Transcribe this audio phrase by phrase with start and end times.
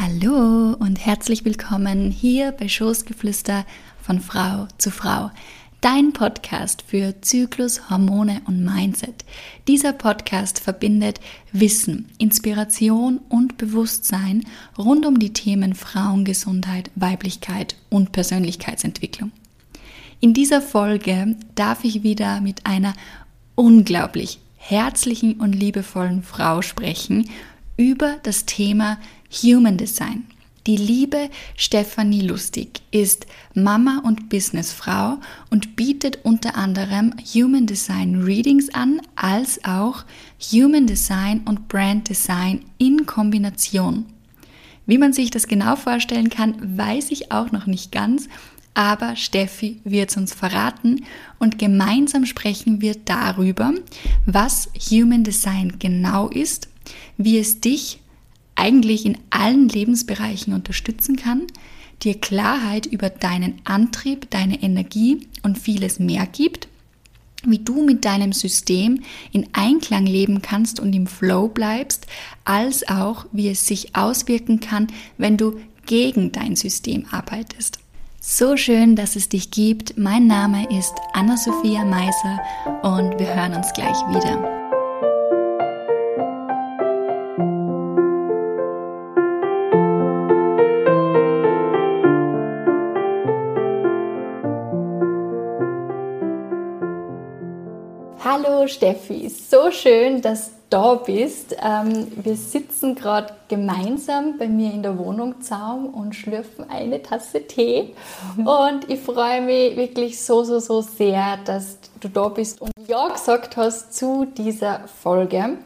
[0.00, 3.66] Hallo und herzlich willkommen hier bei Schoßgeflüster
[4.00, 5.32] von Frau zu Frau.
[5.80, 9.24] Dein Podcast für Zyklus, Hormone und Mindset.
[9.66, 11.18] Dieser Podcast verbindet
[11.50, 14.44] Wissen, Inspiration und Bewusstsein
[14.78, 19.32] rund um die Themen Frauengesundheit, Weiblichkeit und Persönlichkeitsentwicklung.
[20.20, 22.94] In dieser Folge darf ich wieder mit einer
[23.56, 27.28] unglaublich herzlichen und liebevollen Frau sprechen
[27.76, 28.98] über das Thema
[29.30, 30.24] Human Design.
[30.66, 35.16] Die liebe Stefanie Lustig ist Mama und Businessfrau
[35.50, 40.04] und bietet unter anderem Human Design Readings an, als auch
[40.52, 44.04] Human Design und Brand Design in Kombination.
[44.84, 48.28] Wie man sich das genau vorstellen kann, weiß ich auch noch nicht ganz,
[48.74, 51.04] aber Steffi wird es uns verraten
[51.38, 53.72] und gemeinsam sprechen wir darüber,
[54.26, 56.68] was Human Design genau ist,
[57.16, 58.00] wie es dich
[58.58, 61.46] eigentlich in allen Lebensbereichen unterstützen kann,
[62.02, 66.68] dir Klarheit über deinen Antrieb, deine Energie und vieles mehr gibt,
[67.44, 72.06] wie du mit deinem System in Einklang leben kannst und im Flow bleibst,
[72.44, 77.78] als auch wie es sich auswirken kann, wenn du gegen dein System arbeitest.
[78.20, 79.96] So schön, dass es dich gibt.
[79.96, 82.40] Mein Name ist Anna-Sophia Meiser
[82.82, 84.57] und wir hören uns gleich wieder.
[98.30, 101.56] Hallo Steffi, so schön, dass du da bist.
[101.62, 107.46] Ähm, wir sitzen gerade gemeinsam bei mir in der Wohnung zusammen und schlürfen eine Tasse
[107.46, 107.94] Tee.
[108.36, 113.08] Und ich freue mich wirklich so, so, so sehr, dass du da bist und Ja
[113.08, 115.56] gesagt hast zu dieser Folge.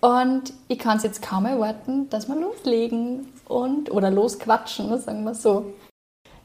[0.00, 5.34] Und ich kann es jetzt kaum erwarten, dass wir loslegen und oder losquatschen, sagen wir
[5.34, 5.72] so.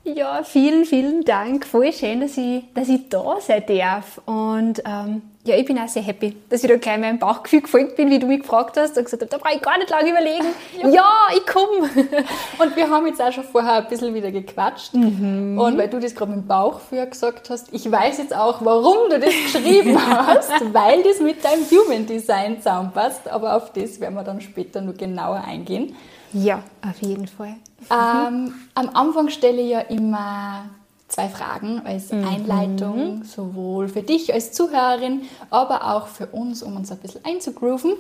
[0.04, 1.66] Ja, vielen, vielen Dank.
[1.66, 4.20] Voll schön, dass ich, dass ich da sein darf.
[4.26, 7.96] Und ähm, ja, ich bin auch sehr happy, dass ich da gleich meinem Bauchgefühl gefolgt
[7.96, 10.10] bin, wie du mich gefragt hast und gesagt hast, da brauche ich gar nicht lange
[10.10, 10.46] überlegen.
[10.82, 10.90] ja.
[10.90, 11.90] ja, ich komme.
[12.60, 14.94] Und wir haben jetzt auch schon vorher ein bisschen wieder gequatscht.
[14.94, 15.60] Mhm.
[15.60, 19.10] Und weil du das gerade mit dem Bauchgefühl gesagt hast, ich weiß jetzt auch, warum
[19.10, 19.98] du das geschrieben
[20.28, 23.28] hast, weil das mit deinem Human Design zusammenpasst.
[23.30, 25.96] Aber auf das werden wir dann später nur genauer eingehen.
[26.34, 27.56] Ja, auf jeden Fall.
[27.90, 30.66] Ähm, am Anfang stelle ich ja immer
[31.08, 32.28] zwei Fragen als mhm.
[32.28, 37.94] Einleitung, sowohl für dich als Zuhörerin, aber auch für uns, um uns ein bisschen einzugrooven.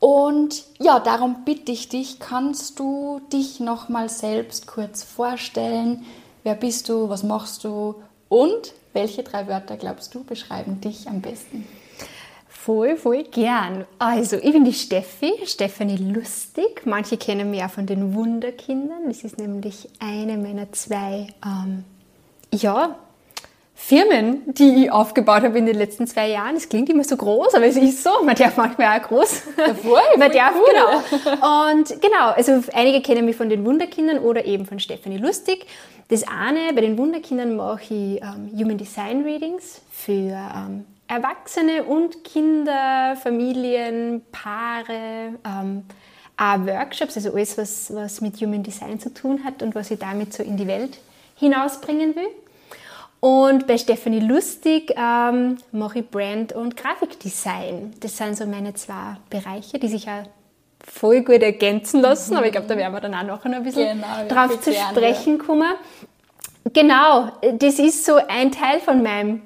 [0.00, 6.04] Und ja, darum bitte ich dich, kannst du dich nochmal selbst kurz vorstellen?
[6.42, 7.08] Wer bist du?
[7.08, 7.94] Was machst du?
[8.28, 11.66] Und welche drei Wörter glaubst du beschreiben dich am besten?
[12.64, 13.86] Voll, voll gern.
[13.98, 16.82] Also, ich bin die Steffi, Stefanie Lustig.
[16.84, 19.08] Manche kennen mich auch von den Wunderkindern.
[19.08, 21.82] Das ist nämlich eine meiner zwei, ähm,
[22.54, 22.94] ja,
[23.74, 26.54] Firmen, die ich aufgebaut habe in den letzten zwei Jahren.
[26.54, 28.22] Es klingt immer so groß, aber es ist so.
[28.22, 29.42] Man darf manchmal auch groß.
[29.58, 30.64] Ja, voll, Man darf, cool.
[31.24, 31.66] genau.
[31.68, 35.66] Und genau, also einige kennen mich von den Wunderkindern oder eben von Stefanie Lustig.
[36.10, 42.24] Das eine, bei den Wunderkindern mache ich ähm, Human Design Readings für ähm, Erwachsene und
[42.24, 45.84] Kinder, Familien, Paare, ähm,
[46.38, 49.98] auch Workshops, also alles, was, was mit Human Design zu tun hat und was ich
[49.98, 50.98] damit so in die Welt
[51.36, 52.28] hinausbringen will.
[53.20, 57.92] Und bei Stephanie Lustig ähm, mache ich Brand- und Grafikdesign.
[58.00, 60.24] Das sind so meine zwei Bereiche, die sich ja
[60.80, 62.38] voll gut ergänzen lassen, mhm.
[62.38, 65.38] aber ich glaube, da werden wir dann auch noch ein bisschen genau, drauf zu sprechen
[65.38, 65.74] kommen.
[66.72, 69.42] Genau, das ist so ein Teil von meinem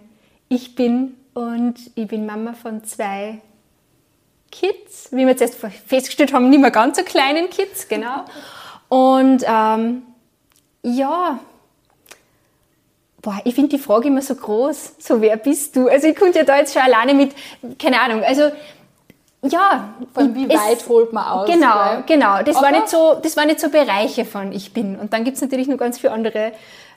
[0.49, 3.43] Ich bin und ich bin Mama von zwei
[4.51, 8.25] Kids, wie wir jetzt erst festgestellt haben, nicht mehr ganz so kleinen Kids, genau.
[8.89, 10.01] Und ähm,
[10.83, 11.39] ja,
[13.21, 15.89] boah, ich finde die Frage immer so groß, so wer bist du?
[15.89, 17.35] Also ich könnte ja da jetzt schon alleine mit,
[17.79, 18.51] keine Ahnung, also
[19.43, 19.91] ja.
[20.15, 21.51] Von wie weit es, holt man aus?
[21.51, 22.43] Genau, weil, genau.
[22.45, 24.97] Das war, nicht so, das war nicht so Bereiche von ich bin.
[24.97, 26.53] Und dann gibt es natürlich noch ganz viele andere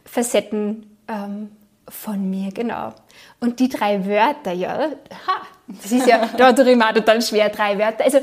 [0.05, 1.51] Facetten ähm,
[1.89, 2.93] von mir, genau.
[3.39, 4.91] Und die drei Wörter, ja,
[5.27, 8.03] ha, das ist ja da immer total schwer, drei Wörter.
[8.03, 8.19] Also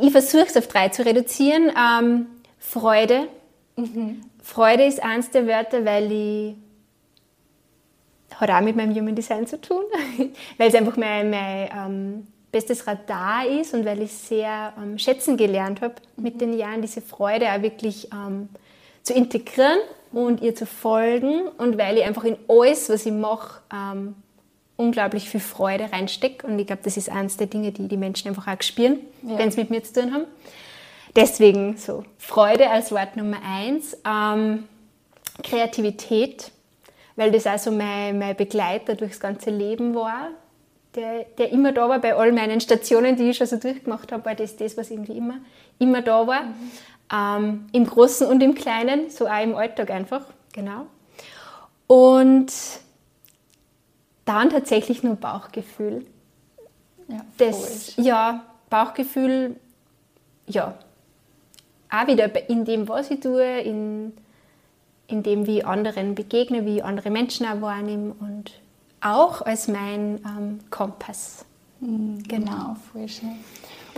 [0.00, 1.72] ich versuche es auf drei zu reduzieren.
[1.76, 2.26] Ähm,
[2.58, 3.28] Freude.
[3.76, 4.22] Mhm.
[4.42, 6.54] Freude ist eins der Wörter, weil ich
[8.34, 9.82] hat auch mit meinem Human Design zu tun,
[10.58, 15.36] weil es einfach mein, mein ähm, bestes Radar ist und weil ich sehr ähm, schätzen
[15.36, 16.38] gelernt habe mit mhm.
[16.38, 18.48] den Jahren, diese Freude auch wirklich ähm,
[19.02, 19.78] zu integrieren
[20.12, 24.14] und ihr zu folgen und weil ich einfach in alles, was ich mache, ähm,
[24.76, 28.28] unglaublich viel Freude reinstecke und ich glaube, das ist eines der Dinge, die die Menschen
[28.28, 29.38] einfach auch spüren, ja.
[29.38, 30.24] wenn sie mit mir zu tun haben.
[31.16, 33.96] deswegen so Freude als Wort Nummer eins.
[34.06, 34.64] Ähm,
[35.42, 36.50] Kreativität,
[37.16, 40.28] weil das also mein, mein Begleiter durchs ganze Leben war,
[40.94, 44.24] der, der immer da war bei all meinen Stationen, die ich schon so durchgemacht habe,
[44.24, 45.36] war das das, was irgendwie immer,
[45.78, 46.42] immer da war.
[46.44, 46.54] Mhm.
[47.12, 50.22] Ähm, Im Großen und im Kleinen, so auch im Alltag einfach,
[50.52, 50.86] genau.
[51.86, 52.52] Und
[54.26, 56.04] dann tatsächlich nur Bauchgefühl.
[57.08, 59.56] Ja, das, ja, Bauchgefühl,
[60.46, 60.74] ja.
[61.90, 64.12] Auch wieder in dem, was ich tue, in,
[65.06, 68.52] in dem, wie ich anderen begegne, wie ich andere Menschen auch wahrnehme und
[69.00, 71.46] auch als mein ähm, Kompass.
[71.80, 73.38] Mhm, genau, voll schön.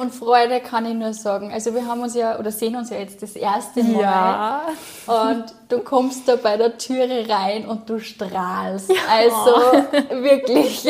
[0.01, 1.53] Und Freude kann ich nur sagen.
[1.53, 4.01] Also wir haben uns ja oder sehen uns ja jetzt das erste Mal.
[4.01, 4.63] Ja.
[5.07, 8.91] Und du kommst da bei der Türe rein und du strahlst.
[9.11, 9.51] Also
[10.23, 10.89] wirklich.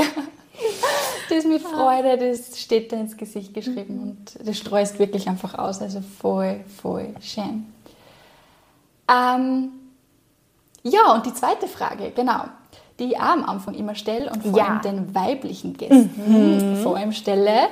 [1.29, 4.03] Das mit Freude, das steht da ins Gesicht geschrieben mhm.
[4.03, 5.81] und das streust wirklich einfach aus.
[5.81, 7.67] Also voll, voll schön.
[9.11, 9.71] Ähm,
[10.85, 12.45] ja, und die zweite Frage, genau
[13.01, 14.67] die ich auch am Anfang immer stelle und vor ja.
[14.67, 16.83] allem den weiblichen Gästen mhm.
[16.83, 17.69] vor allem stelle.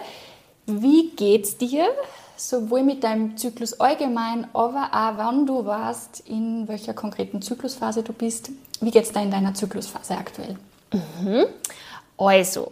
[0.68, 1.88] Wie geht's dir?
[2.36, 8.12] Sowohl mit deinem Zyklus allgemein, aber auch wann du warst, in welcher konkreten Zyklusphase du
[8.12, 8.50] bist.
[8.80, 10.56] Wie geht's da in deiner Zyklusphase aktuell?
[10.92, 11.46] Mhm.
[12.18, 12.70] Also,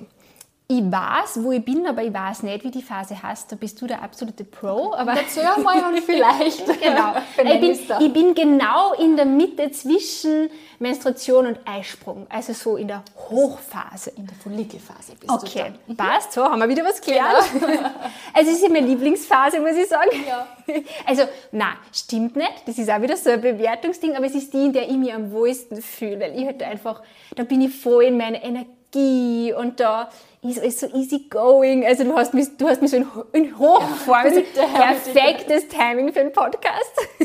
[0.69, 3.53] ich weiß, wo ich bin, aber ich weiß nicht, wie die Phase heißt.
[3.53, 4.93] Da bist du der absolute Pro.
[4.95, 6.67] Aber Erzähl mal und vielleicht.
[6.81, 7.15] genau.
[7.55, 12.27] ich, bin, ich bin genau in der Mitte zwischen Menstruation und Eisprung.
[12.29, 14.11] Also so in der Hochphase.
[14.17, 15.73] In der Follikelphase bist okay.
[15.87, 16.33] du Okay, passt.
[16.33, 17.45] So, haben wir wieder was gelernt.
[17.53, 17.67] Genau.
[18.35, 20.11] also es ist meine Lieblingsphase, muss ich sagen.
[20.27, 20.47] Ja.
[21.07, 21.23] Also,
[21.53, 22.63] na, stimmt nicht.
[22.67, 25.15] Das ist auch wieder so ein Bewertungsding, aber es ist die, in der ich mich
[25.15, 26.19] am wohlsten fühle.
[26.19, 27.03] Weil ich halt einfach,
[27.37, 30.11] da bin ich voll in meiner Energie und da
[30.51, 31.85] ist alles so easy going.
[31.85, 34.09] Also du hast mich, du hast mich so in, in Hochform.
[34.09, 36.93] Ja, also perfektes Timing für einen Podcast.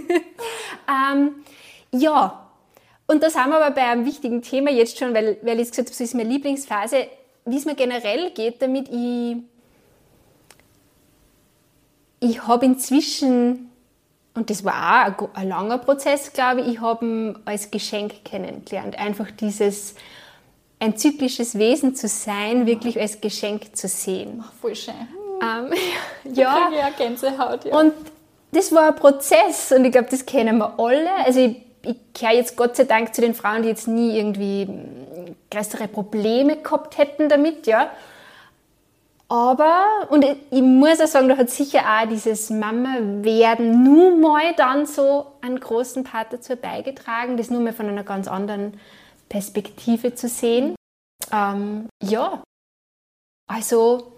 [0.88, 1.36] ähm,
[1.92, 2.42] ja,
[3.08, 5.90] und da sind wir aber bei einem wichtigen Thema jetzt schon, weil, weil ich gesagt
[5.90, 7.08] habe, das ist meine Lieblingsphase,
[7.46, 9.36] wie es mir generell geht, damit ich,
[12.22, 13.70] ich habe inzwischen,
[14.34, 18.24] und das war auch ein, ein langer Prozess, glaube ich, ich habe ihn als Geschenk
[18.24, 18.98] kennengelernt.
[18.98, 19.96] Einfach dieses,
[20.82, 24.44] ein zyklisches Wesen zu sein, wirklich als Geschenk zu sehen.
[24.44, 24.96] Ach, voll schön.
[25.42, 25.72] Ähm,
[26.34, 26.70] ja.
[26.76, 27.80] ja, Gänsehaut, ja.
[27.80, 27.94] Und
[28.52, 31.10] das war ein Prozess und ich glaube, das kennen wir alle.
[31.24, 34.68] Also ich, ich gehöre jetzt Gott sei Dank zu den Frauen, die jetzt nie irgendwie
[35.52, 37.92] größere Probleme gehabt hätten damit, ja.
[39.30, 44.86] Aber, und ich muss auch sagen, da hat sicher auch dieses Mama-Werden nur mal dann
[44.88, 48.74] so einen großen Part dazu beigetragen, das nur mal von einer ganz anderen
[49.32, 50.76] Perspektive zu sehen.
[51.32, 52.44] Ähm, ja,
[53.48, 54.12] also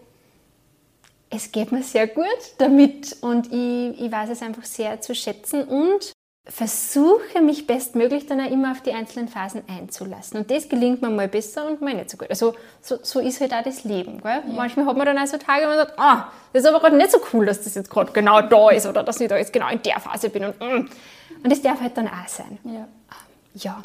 [1.30, 2.26] es geht mir sehr gut
[2.58, 6.14] damit und ich, ich weiß es einfach sehr zu schätzen und
[6.50, 10.40] versuche mich bestmöglich dann auch immer auf die einzelnen Phasen einzulassen.
[10.40, 12.30] Und das gelingt mir mal besser und mal nicht so gut.
[12.30, 14.20] Also so, so ist halt auch das Leben.
[14.22, 14.42] Gell?
[14.48, 14.54] Ja.
[14.54, 16.98] Manchmal hat man dann auch so Tage, wo man sagt, ah, das ist aber gerade
[16.98, 19.54] nicht so cool, dass das jetzt gerade genau da ist oder dass ich da jetzt
[19.54, 20.46] genau in der Phase bin.
[20.46, 20.90] Und, mm.
[21.44, 22.58] und das darf halt dann auch sein.
[22.66, 22.88] Ja.
[23.54, 23.82] ja.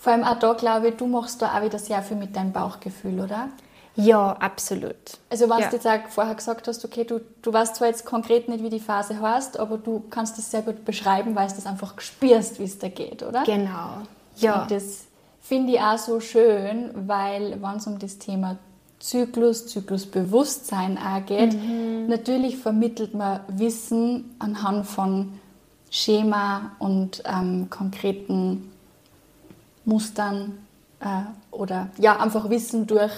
[0.00, 2.52] Vor allem auch da, glaube ich, du machst da auch wieder sehr viel mit deinem
[2.52, 3.50] Bauchgefühl, oder?
[3.96, 4.94] Ja, absolut.
[5.28, 5.68] Also wenn ja.
[5.68, 8.70] du jetzt auch vorher gesagt hast, okay, du, du weißt zwar jetzt konkret nicht, wie
[8.70, 12.58] die Phase heißt, aber du kannst das sehr gut beschreiben, weil du das einfach spürst,
[12.58, 13.42] wie es da geht, oder?
[13.44, 13.98] Genau.
[14.36, 14.62] Ja.
[14.62, 15.04] Und das
[15.42, 18.56] finde ich auch so schön, weil wenn es um das Thema
[19.00, 22.06] Zyklus, Zyklusbewusstsein auch geht, mhm.
[22.08, 25.38] natürlich vermittelt man Wissen anhand von
[25.90, 28.69] Schema und ähm, konkreten
[29.90, 30.58] Mustern
[31.00, 31.06] äh,
[31.50, 33.12] oder ja, einfach Wissen durch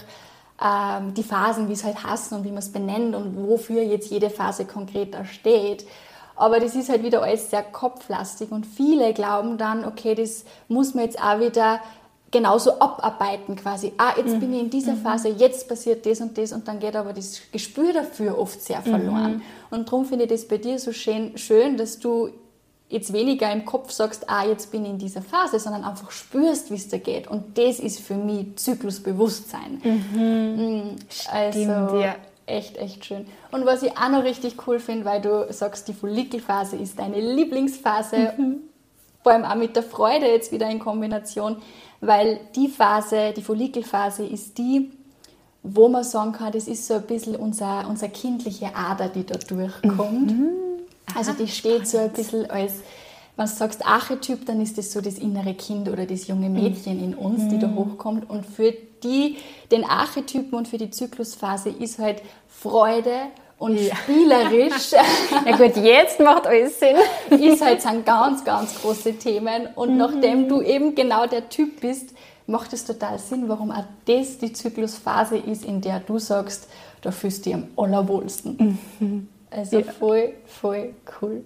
[0.61, 4.11] ähm, die Phasen, wie es halt hassen und wie man es benennt und wofür jetzt
[4.11, 5.87] jede Phase konkret da steht.
[6.35, 10.95] Aber das ist halt wieder alles sehr kopflastig und viele glauben dann, okay, das muss
[10.95, 11.81] man jetzt auch wieder
[12.31, 13.93] genauso abarbeiten quasi.
[13.99, 14.41] Ah, jetzt mhm.
[14.41, 15.03] bin ich in dieser mhm.
[15.03, 18.81] Phase, jetzt passiert das und das und dann geht aber das Gespür dafür oft sehr
[18.81, 19.35] verloren.
[19.35, 19.43] Mhm.
[19.71, 22.31] Und darum finde ich das bei dir so schön, schön, dass du
[22.93, 26.71] jetzt weniger im Kopf sagst, ah, jetzt bin ich in dieser Phase, sondern einfach spürst,
[26.71, 27.27] wie es da geht.
[27.27, 29.81] Und das ist für mich Zyklusbewusstsein.
[29.83, 30.97] Mhm.
[31.33, 32.17] Also Stimmt, ja.
[32.45, 33.27] echt, echt schön.
[33.51, 37.19] Und was ich auch noch richtig cool finde, weil du sagst, die Follikelphase ist deine
[37.19, 38.57] Lieblingsphase, mhm.
[39.23, 41.57] vor allem auch mit der Freude jetzt wieder in Kombination,
[42.03, 44.91] weil die Phase, die Follikelphase ist die,
[45.63, 49.39] wo man sagen kann, das ist so ein bisschen unser, unser kindliche Ader, die da
[49.39, 50.33] durchkommt.
[50.33, 50.72] Mhm.
[51.17, 52.75] Also die steht so ein bisschen als,
[53.37, 57.03] wenn du sagst Archetyp, dann ist das so das innere Kind oder das junge Mädchen
[57.03, 57.77] in uns, die da mhm.
[57.77, 58.29] hochkommt.
[58.29, 59.37] Und für die,
[59.71, 63.29] den Archetypen und für die Zyklusphase ist halt Freude
[63.59, 63.95] und ja.
[63.95, 64.93] spielerisch.
[65.45, 66.97] Na gut, jetzt macht alles Sinn.
[67.31, 69.69] ist halt sind ganz, ganz große Themen.
[69.75, 69.99] Und mhm.
[69.99, 72.11] nachdem du eben genau der Typ bist,
[72.47, 76.69] macht es total Sinn, warum auch das die Zyklusphase ist, in der du sagst,
[77.03, 78.79] da fühlst du dich am allerwohlsten.
[78.99, 79.29] Mhm.
[79.55, 79.93] Also ja.
[79.93, 81.45] voll, voll cool.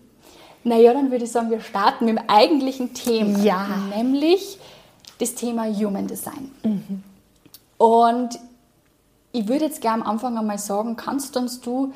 [0.65, 3.39] Naja, dann würde ich sagen, wir starten mit dem eigentlichen Thema.
[3.39, 3.69] Ja.
[3.95, 4.59] Nämlich
[5.19, 6.51] das Thema Human Design.
[6.65, 7.03] Mhm.
[7.79, 8.39] Und
[9.33, 11.93] ich würde jetzt gerne am Anfang einmal sagen, kannst uns du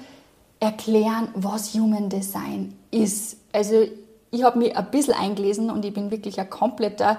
[0.61, 3.39] erklären, was Human Design ist?
[3.53, 3.87] Also
[4.31, 7.19] ich habe mich ein bisschen eingelesen und ich bin wirklich ein kompletter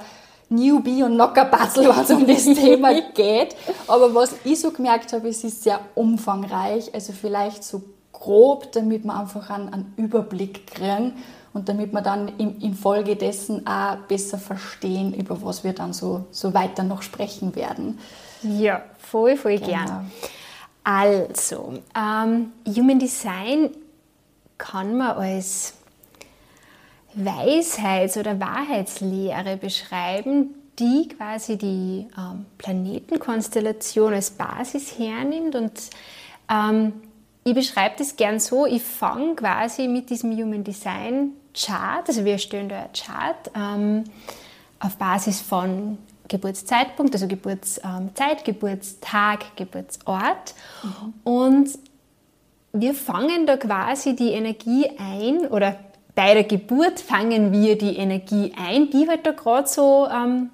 [0.50, 3.56] Newbie und Knockerbatzel, wenn es um das Thema geht.
[3.88, 6.94] Aber was ich so gemerkt habe, es ist sehr umfangreich.
[6.94, 7.82] Also vielleicht so
[8.12, 11.14] grob, damit wir einfach einen, einen Überblick kriegen
[11.54, 16.54] und damit wir dann in, infolgedessen auch besser verstehen, über was wir dann so, so
[16.54, 18.00] weiter noch sprechen werden.
[18.44, 19.68] Ja, voll, voll genau.
[19.68, 20.12] gern.
[20.84, 23.70] Also, ähm, Human Design
[24.58, 25.74] kann man als
[27.14, 35.56] Weisheits- oder Wahrheitslehre beschreiben, die quasi die ähm, Planetenkonstellation als Basis hernimmt.
[35.56, 35.74] Und
[36.50, 36.94] ähm,
[37.44, 42.34] ich beschreibe das gern so, ich fange quasi mit diesem Human Design Chart, also wir
[42.34, 44.04] erstellen da ein Chart ähm,
[44.80, 50.56] auf Basis von Geburtszeitpunkt, also Geburtszeit, Geburtstag, Geburtsort.
[50.84, 51.14] Mhm.
[51.24, 51.70] Und
[52.74, 55.78] wir fangen da quasi die Energie ein oder
[56.16, 60.50] bei der Geburt fangen wir die Energie ein, die halt da gerade so, ähm,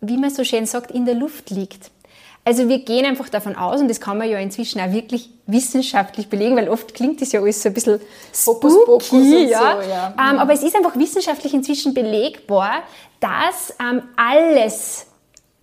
[0.00, 1.90] wie man so schön sagt, in der Luft liegt.
[2.44, 6.28] Also wir gehen einfach davon aus, und das kann man ja inzwischen auch wirklich wissenschaftlich
[6.28, 8.00] belegen, weil oft klingt das ja alles so ein bisschen
[8.34, 9.78] spooky, Fokus, ja.
[9.80, 10.14] So, ja.
[10.18, 12.82] Ähm, aber es ist einfach wissenschaftlich inzwischen belegbar,
[13.20, 15.06] dass ähm, alles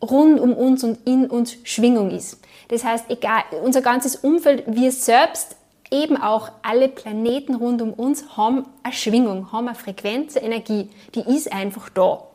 [0.02, 2.40] rund um uns und in uns Schwingung ist.
[2.70, 5.58] Das heißt, egal, unser ganzes Umfeld, wir selbst,
[5.92, 10.90] eben auch alle Planeten rund um uns haben eine Schwingung, haben eine Frequenz, eine Energie.
[11.16, 12.29] Die ist einfach da.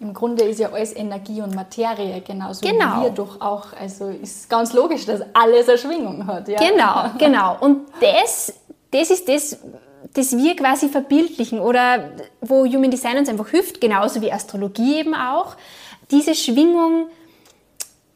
[0.00, 2.96] Im Grunde ist ja alles Energie und Materie, genauso genau.
[2.96, 3.74] wie wir doch auch.
[3.78, 6.48] Also ist ganz logisch, dass alles eine Schwingung hat.
[6.48, 6.58] Ja?
[6.58, 7.58] Genau, genau.
[7.60, 8.54] Und das,
[8.90, 9.58] das ist das,
[10.14, 15.14] das wir quasi verbildlichen oder wo Human Design uns einfach hilft, genauso wie Astrologie eben
[15.14, 15.54] auch,
[16.10, 17.08] diese Schwingung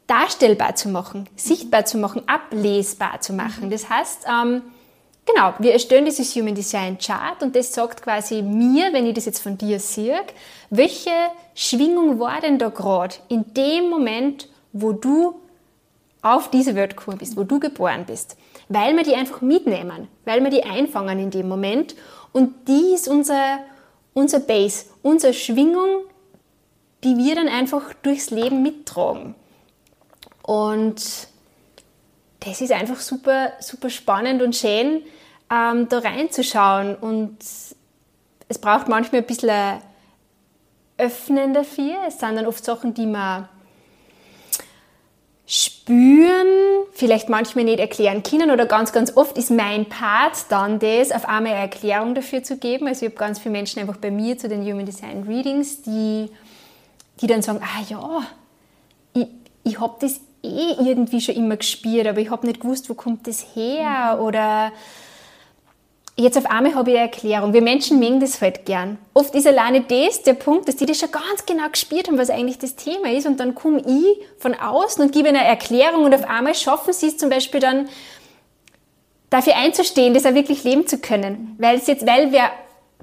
[0.06, 3.68] darstellbar zu machen, sichtbar zu machen, ablesbar zu machen.
[3.68, 4.62] Das heißt, ähm,
[5.26, 9.24] Genau, wir erstellen dieses Human Design Chart und das sagt quasi mir, wenn ich das
[9.24, 10.20] jetzt von dir sehe,
[10.68, 11.10] welche
[11.54, 15.40] Schwingung war denn da gerade in dem Moment, wo du
[16.20, 18.36] auf diese Welt gekommen bist, wo du geboren bist.
[18.68, 21.94] Weil wir die einfach mitnehmen, weil wir die einfangen in dem Moment
[22.32, 23.60] und die ist unser,
[24.12, 26.04] unser Base, unsere Schwingung,
[27.02, 29.34] die wir dann einfach durchs Leben mittragen.
[30.42, 31.28] Und
[32.44, 35.02] das ist einfach super, super spannend und schön,
[35.50, 36.94] ähm, da reinzuschauen.
[36.96, 37.38] Und
[38.48, 39.80] es braucht manchmal ein bisschen
[40.98, 41.96] Öffnen dafür.
[42.06, 43.48] Es sind dann oft Sachen, die man
[45.46, 46.46] spüren,
[46.92, 51.28] vielleicht manchmal nicht erklären können oder ganz, ganz oft ist mein Part dann das, auf
[51.28, 52.86] einmal eine Erklärung dafür zu geben.
[52.86, 56.30] Also ich habe ganz viele Menschen einfach bei mir zu den Human Design Readings, die,
[57.20, 58.22] die dann sagen, ah ja,
[59.12, 59.26] ich,
[59.64, 63.26] ich habe das eh irgendwie schon immer gespürt, aber ich habe nicht gewusst, wo kommt
[63.26, 64.22] das her mhm.
[64.22, 64.72] oder
[66.16, 67.52] Jetzt auf einmal habe ich eine Erklärung.
[67.52, 68.98] Wir Menschen mögen das halt gern.
[69.14, 72.30] Oft ist alleine das der Punkt, dass die das schon ganz genau gespürt haben, was
[72.30, 73.26] eigentlich das Thema ist.
[73.26, 77.08] Und dann komme ich von außen und gebe eine Erklärung und auf einmal schaffen sie
[77.08, 77.88] es zum Beispiel dann,
[79.28, 81.56] dafür einzustehen, das auch wirklich leben zu können.
[81.58, 82.50] Weil es jetzt, weil wir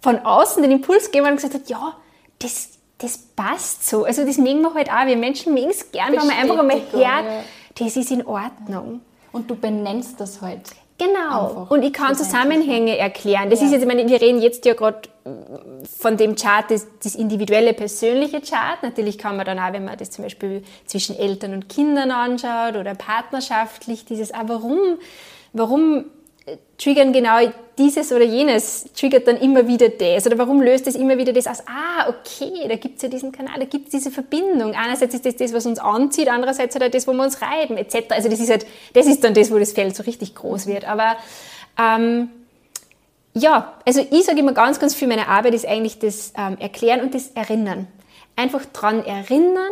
[0.01, 1.97] von außen den Impuls geben und gesagt hat, ja,
[2.39, 2.69] das,
[3.01, 4.05] das passt so.
[4.05, 5.05] Also das mögen wir halt auch.
[5.05, 7.43] Wir Menschen mögen es gern, wenn man einfach einmal hört, ja.
[7.77, 9.01] das ist in Ordnung.
[9.31, 10.61] Und du benennst das halt.
[10.97, 11.47] Genau.
[11.47, 13.49] Einfach und ich kann Zusammenhänge erklären.
[13.49, 13.65] Das ja.
[13.65, 15.01] ist jetzt, ich meine, wir reden jetzt ja gerade
[15.99, 18.83] von dem Chart, das, das, individuelle, persönliche Chart.
[18.83, 22.75] Natürlich kann man dann auch, wenn man das zum Beispiel zwischen Eltern und Kindern anschaut
[22.75, 24.79] oder partnerschaftlich, dieses, aber warum,
[25.53, 26.05] warum
[26.77, 27.37] triggern genau
[27.77, 30.25] dieses oder jenes, triggert dann immer wieder das?
[30.25, 31.63] Oder warum löst es immer wieder das aus?
[31.67, 34.73] Ah, okay, da gibt es ja diesen Kanal, da gibt es diese Verbindung.
[34.73, 38.05] Einerseits ist das das, was uns anzieht, andererseits halt das, wo wir uns reiben, etc.
[38.09, 40.85] Also das ist halt, das ist dann das, wo das Feld so richtig groß wird.
[40.87, 41.15] Aber
[41.79, 42.29] ähm,
[43.33, 47.01] ja, also ich sage immer ganz, ganz viel, meine Arbeit ist eigentlich das ähm, Erklären
[47.01, 47.87] und das Erinnern.
[48.35, 49.71] Einfach dran erinnern,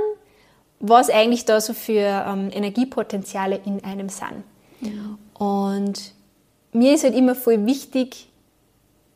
[0.79, 4.43] was eigentlich da so für ähm, Energiepotenziale in einem sind.
[4.81, 5.17] Ja.
[5.33, 6.13] Und
[6.71, 8.27] mir ist halt immer voll wichtig,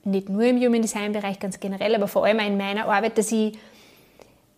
[0.03, 3.17] nicht nur im Human Design Bereich ganz generell, aber vor allem auch in meiner Arbeit,
[3.17, 3.57] dass ich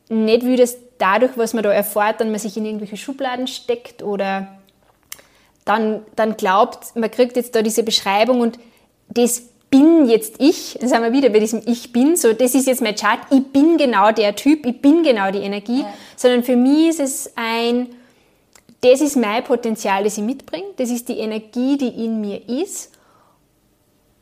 [0.09, 4.03] nicht will, dass dadurch, was man da erfährt, dann man sich in irgendwelche Schubladen steckt
[4.03, 4.47] oder
[5.65, 8.59] dann, dann glaubt, man kriegt jetzt da diese Beschreibung und
[9.09, 12.67] das bin jetzt ich, das haben wir wieder bei diesem Ich bin, so das ist
[12.67, 15.93] jetzt mein Chart, ich bin genau der Typ, ich bin genau die Energie, ja.
[16.15, 17.87] sondern für mich ist es ein,
[18.81, 22.91] das ist mein Potenzial, das ich mitbringe, das ist die Energie, die in mir ist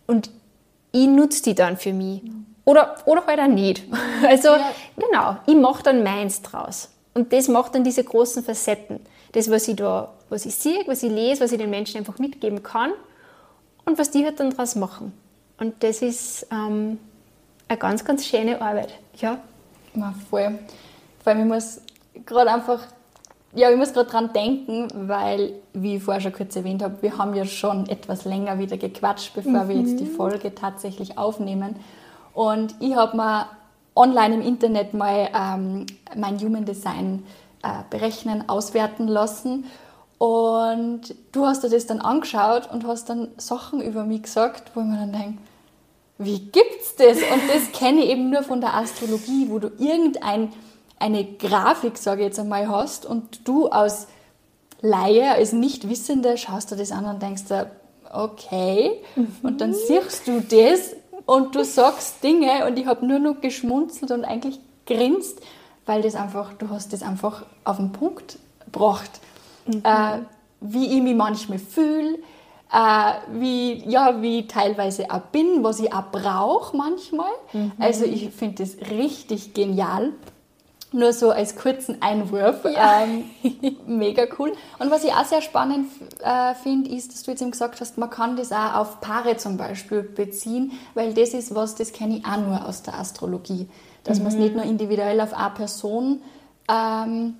[0.07, 0.29] und
[0.91, 2.21] ich nutze die dann für mich.
[2.65, 3.83] Oder, oder halt auch nicht.
[4.25, 4.71] Also ja.
[4.95, 6.89] genau, ich mache dann meins draus.
[7.13, 9.01] Und das macht dann diese großen Facetten.
[9.33, 12.19] Das, was ich da, was ich sehe, was ich lese, was ich den Menschen einfach
[12.19, 12.91] mitgeben kann
[13.85, 15.11] und was die halt dann draus machen.
[15.57, 16.99] Und das ist ähm,
[17.67, 18.93] eine ganz, ganz schöne Arbeit.
[19.17, 19.39] Ja.
[19.95, 20.59] ja voll.
[21.23, 21.81] Vor allem, ich muss
[22.25, 22.81] gerade einfach,
[23.55, 27.17] ja, ich muss gerade dran denken, weil, wie ich vorher schon kurz erwähnt habe, wir
[27.17, 29.67] haben ja schon etwas länger wieder gequatscht, bevor mhm.
[29.69, 30.15] wir jetzt die mhm.
[30.15, 31.75] Folge tatsächlich aufnehmen.
[32.33, 33.47] Und ich habe mir
[33.95, 37.23] online im Internet mal ähm, mein Human Design
[37.61, 39.65] äh, berechnen, auswerten lassen.
[40.17, 44.79] Und du hast dir das dann angeschaut und hast dann Sachen über mich gesagt, wo
[44.79, 45.37] ich mir dann denke,
[46.17, 47.17] wie gibt's das?
[47.17, 49.69] Und das kenne ich eben nur von der Astrologie, wo du
[51.03, 54.07] irgendeine Grafik, sage ich jetzt einmal, hast und du als
[54.81, 57.71] Laie, als Nichtwissende schaust du das an und denkst dir,
[58.11, 59.35] okay, mhm.
[59.43, 60.95] und dann siehst du das
[61.25, 65.39] und du sagst Dinge und ich habe nur noch geschmunzelt und eigentlich grinst,
[65.85, 69.09] weil das einfach, du hast das einfach auf den Punkt gebracht.
[69.65, 69.81] Mhm.
[69.83, 70.19] Äh,
[70.59, 72.19] wie ich mich manchmal fühle,
[72.71, 77.31] äh, wie, ja, wie teilweise auch bin, was ich auch brauche manchmal.
[77.51, 77.73] Mhm.
[77.79, 80.13] Also ich finde das richtig genial.
[80.93, 82.63] Nur so als kurzen Einwurf.
[82.65, 83.03] Ja.
[83.03, 83.25] Ähm,
[83.87, 84.53] mega cool.
[84.77, 85.89] Und was ich auch sehr spannend
[86.23, 89.35] äh, finde, ist, dass du jetzt eben gesagt hast, man kann das auch auf Paare
[89.37, 93.67] zum Beispiel beziehen, weil das ist was, das kenne ich auch nur aus der Astrologie.
[94.03, 94.25] Dass mhm.
[94.25, 96.21] man es nicht nur individuell auf eine Person
[96.69, 97.37] ähm,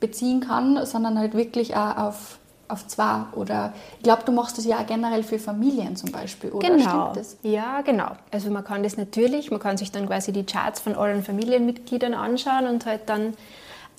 [0.00, 2.39] beziehen kann, sondern halt wirklich auch auf
[2.70, 6.50] auf zwei oder ich glaube, du machst das ja auch generell für Familien zum Beispiel,
[6.50, 6.68] oder?
[6.68, 7.12] Genau.
[7.42, 8.12] Ja, genau.
[8.30, 12.14] Also man kann das natürlich, man kann sich dann quasi die Charts von allen Familienmitgliedern
[12.14, 13.34] anschauen und halt dann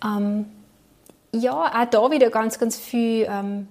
[0.03, 0.45] ähm,
[1.34, 3.67] ja auch da wieder ganz, ganz viel ähm,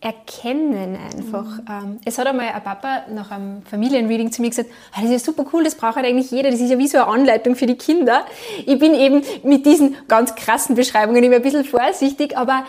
[0.00, 1.44] erkennen einfach.
[1.44, 1.64] Mhm.
[1.68, 5.10] Ähm, es hat einmal ein Papa nach einem Familienreading zu mir gesagt, ah, das ist
[5.10, 7.56] ja super cool, das braucht halt eigentlich jeder, das ist ja wie so eine Anleitung
[7.56, 8.24] für die Kinder.
[8.66, 12.64] Ich bin eben mit diesen ganz krassen Beschreibungen immer ein bisschen vorsichtig, aber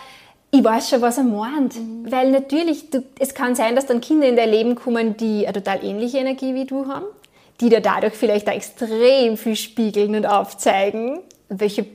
[0.52, 1.76] ich weiß schon, was er meint.
[1.76, 2.12] Mhm.
[2.12, 5.54] Weil natürlich, du, es kann sein, dass dann Kinder in dein Leben kommen, die eine
[5.54, 7.06] total ähnliche Energie wie du haben,
[7.60, 11.86] die dir dadurch vielleicht auch extrem viel spiegeln und aufzeigen, welche,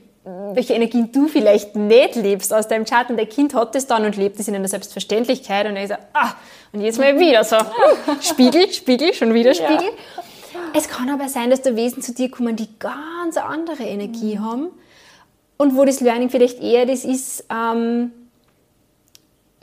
[0.53, 3.09] welche Energien du vielleicht nicht lebst aus deinem Chart.
[3.09, 5.65] Und der Kind hat das dann und lebt es in einer Selbstverständlichkeit.
[5.65, 6.33] Und er sagt, ah,
[6.73, 7.57] und jetzt mal wieder so,
[8.21, 9.87] Spiegel, Spiegel, schon wieder Spiegel.
[10.53, 10.59] Ja.
[10.75, 14.45] Es kann aber sein, dass da Wesen zu dir kommen, die ganz andere Energie mhm.
[14.45, 14.67] haben
[15.57, 18.11] und wo das Learning vielleicht eher das ist, ähm,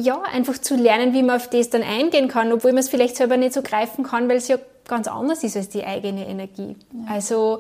[0.01, 3.17] ja, einfach zu lernen, wie man auf das dann eingehen kann, obwohl man es vielleicht
[3.17, 4.57] selber nicht so greifen kann, weil es ja
[4.89, 6.77] ganz anders ist als die eigene Energie.
[6.93, 7.15] Ja.
[7.15, 7.59] Also,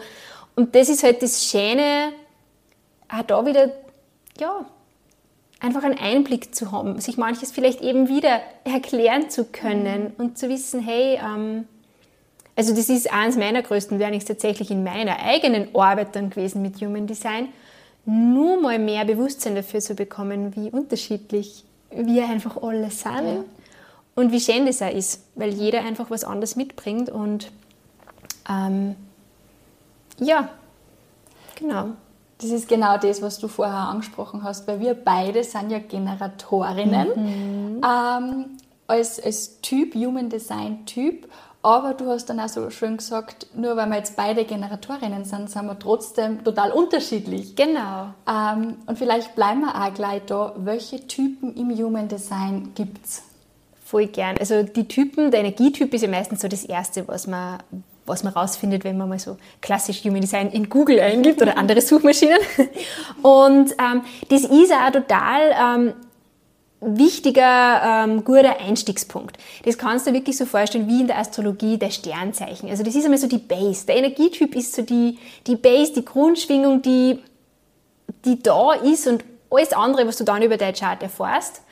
[0.56, 2.12] und das ist halt das Schöne,
[3.08, 3.70] auch da wieder,
[4.38, 4.64] ja,
[5.60, 10.24] einfach einen Einblick zu haben, sich manches vielleicht eben wieder erklären zu können mhm.
[10.24, 11.66] und zu wissen, hey, ähm,
[12.56, 16.80] also das ist eines meiner größten Learnings tatsächlich in meiner eigenen Arbeit dann gewesen mit
[16.80, 17.48] Human Design,
[18.06, 23.26] nur mal mehr Bewusstsein dafür zu bekommen, wie unterschiedlich wir einfach alle sind.
[23.26, 23.44] Ja.
[24.14, 27.50] Und wie schön das auch ist, weil jeder einfach was anderes mitbringt und
[28.48, 28.96] ähm,
[30.18, 30.50] ja,
[31.56, 31.90] genau.
[32.38, 37.08] Das ist genau das, was du vorher angesprochen hast, weil wir beide sind ja Generatorinnen
[37.76, 37.80] mhm.
[37.84, 38.44] ähm,
[38.86, 41.28] als, als Typ, Human Design Typ
[41.62, 45.50] aber du hast dann auch so schön gesagt, nur weil wir jetzt beide Generatorinnen sind,
[45.50, 47.54] sind wir trotzdem total unterschiedlich.
[47.54, 48.14] Genau.
[48.26, 50.54] Ähm, und vielleicht bleiben wir auch gleich da.
[50.56, 53.22] Welche Typen im Human Design gibt es?
[53.84, 54.38] Voll gern.
[54.38, 57.58] Also die Typen, der Energietyp ist ja meistens so das Erste, was man,
[58.06, 61.82] was man rausfindet, wenn man mal so klassisch Human Design in Google eingibt oder andere
[61.82, 62.38] Suchmaschinen.
[63.22, 65.92] Und ähm, das ist auch total ähm,
[66.80, 69.36] wichtiger, ähm, guter Einstiegspunkt.
[69.64, 72.70] Das kannst du dir wirklich so vorstellen wie in der Astrologie der Sternzeichen.
[72.70, 73.86] Also das ist einmal so die Base.
[73.86, 77.18] Der Energietyp ist so die, die Base, die Grundschwingung, die,
[78.24, 81.62] die da ist und alles andere, was du dann über dein Chart erfährst,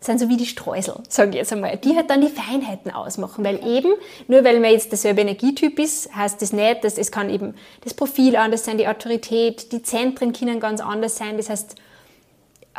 [0.00, 3.44] sind so wie die Streusel, sage ich jetzt einmal, die halt dann die Feinheiten ausmachen,
[3.44, 3.92] weil eben,
[4.26, 7.94] nur weil man jetzt derselbe Energietyp ist, heißt das nicht, dass es kann eben das
[7.94, 11.76] Profil anders sein, die Autorität, die Zentren können ganz anders sein, das heißt,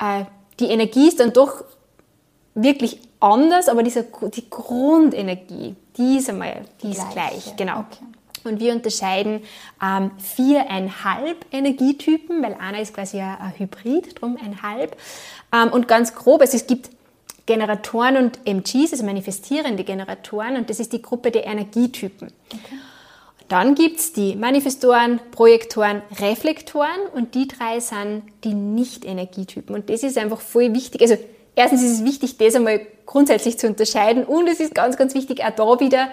[0.01, 0.25] äh,
[0.59, 1.63] die Energie ist dann doch
[2.55, 7.79] wirklich anders, aber diese, die Grundenergie, die ist einmal, die, ist gleich, genau.
[7.79, 8.05] Okay.
[8.43, 9.41] Und wir unterscheiden
[9.81, 14.97] ähm, viereinhalb Energietypen, weil einer ist quasi ein, ein Hybrid, drum ein halb.
[15.53, 16.89] Ähm, und ganz grob, also es gibt
[17.45, 22.31] Generatoren und MGs, also manifestierende Generatoren, und das ist die Gruppe der Energietypen.
[22.49, 22.75] Okay.
[23.53, 29.75] Dann gibt es die Manifestoren, Projektoren, Reflektoren und die drei sind die Nicht-Energietypen.
[29.75, 31.01] Und das ist einfach voll wichtig.
[31.01, 31.19] Also
[31.53, 35.43] erstens ist es wichtig, das einmal grundsätzlich zu unterscheiden und es ist ganz, ganz wichtig,
[35.43, 36.07] auch da wieder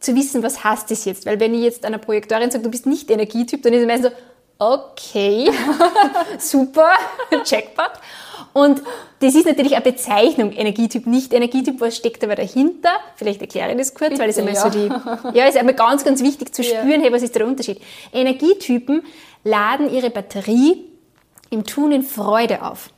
[0.00, 1.26] zu wissen, was heißt das jetzt?
[1.26, 4.10] Weil wenn ich jetzt einer Projektorin sage, du bist nicht Energietyp, dann ist es meistens
[4.10, 4.16] so,
[4.58, 5.48] okay,
[6.40, 6.90] super,
[7.44, 7.92] Jackpot.
[8.52, 8.82] Und
[9.20, 12.90] das ist natürlich eine Bezeichnung, Energietyp, nicht Energietyp, was steckt aber dahinter?
[13.16, 14.60] Vielleicht erkläre ich das kurz, Bitte, weil das einmal ja.
[14.60, 17.02] so die, ja, ist einmal ganz, ganz wichtig zu spüren, ja.
[17.02, 17.80] hey, was ist der Unterschied?
[18.12, 19.02] Energietypen
[19.44, 20.84] laden ihre Batterie
[21.50, 22.90] im Tun in Freude auf.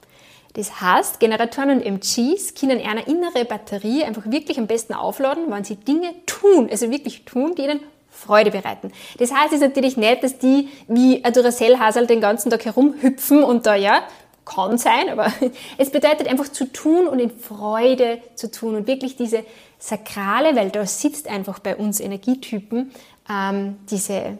[0.54, 5.64] Das heißt, Generatoren und MGs können eine innere Batterie einfach wirklich am besten aufladen, wenn
[5.64, 8.92] sie Dinge tun, also wirklich tun, die ihnen Freude bereiten.
[9.18, 13.64] Das heißt ist natürlich nicht, dass die wie ein Duracell-Hasel den ganzen Tag herumhüpfen und
[13.64, 14.02] da, ja,
[14.44, 15.32] kann sein, aber
[15.78, 19.44] es bedeutet einfach zu tun und in Freude zu tun und wirklich diese
[19.78, 22.92] sakrale, weil da sitzt einfach bei uns Energietypen
[23.30, 24.38] ähm, diese,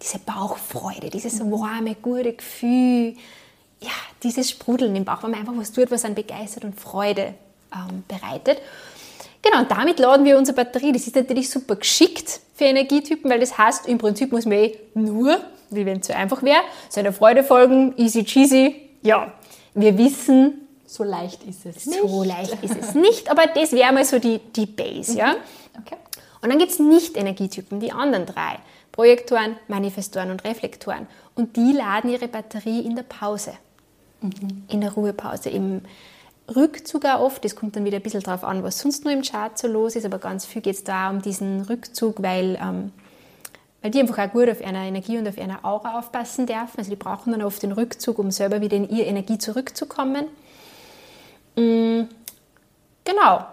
[0.00, 3.14] diese Bauchfreude, dieses warme, gute Gefühl,
[3.80, 3.90] ja,
[4.22, 7.34] dieses Sprudeln im Bauch, wenn man einfach was tut, was einen begeistert und Freude
[7.74, 8.60] ähm, bereitet.
[9.42, 10.92] Genau, und damit laden wir unsere Batterie.
[10.92, 14.78] Das ist natürlich super geschickt für Energietypen, weil das heißt, im Prinzip muss man eh
[14.94, 18.81] nur, wie wenn es so einfach wäre, seiner Freude folgen, easy cheesy.
[19.02, 19.32] Ja,
[19.74, 22.00] wir wissen, so leicht ist es nicht.
[22.00, 25.34] So leicht ist es nicht, aber das wäre mal so die, die Base, ja?
[25.34, 25.80] Mhm.
[25.80, 25.96] Okay.
[26.40, 28.58] Und dann gibt es Nicht-Energietypen, die anderen drei.
[28.90, 31.06] Projektoren, Manifestoren und Reflektoren.
[31.34, 33.52] Und die laden ihre Batterie in der Pause
[34.22, 34.64] mhm.
[34.68, 35.82] in der Ruhepause, im
[36.54, 37.44] Rückzug auch oft.
[37.44, 39.96] Das kommt dann wieder ein bisschen darauf an, was sonst nur im Chart so los
[39.96, 42.92] ist, aber ganz viel geht es da um diesen Rückzug, weil, ähm,
[43.82, 46.78] weil die einfach auch gut auf einer Energie und auf einer Aura aufpassen dürfen.
[46.78, 50.26] Also die brauchen dann oft den Rückzug, um selber wieder in ihre Energie zurückzukommen.
[51.56, 52.08] Mhm.
[53.04, 53.44] Genau.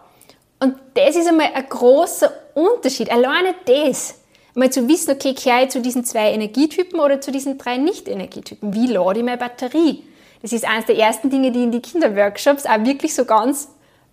[0.59, 3.11] Und das ist einmal ein großer Unterschied.
[3.11, 4.19] Alleine das,
[4.53, 8.73] mal zu wissen, okay, kehre ich zu diesen zwei Energietypen oder zu diesen drei Nicht-Energietypen.
[8.73, 10.03] Wie lade ich meine Batterie?
[10.41, 13.69] Das ist eines der ersten Dinge, die in die Kinderworkshops auch wirklich so ganz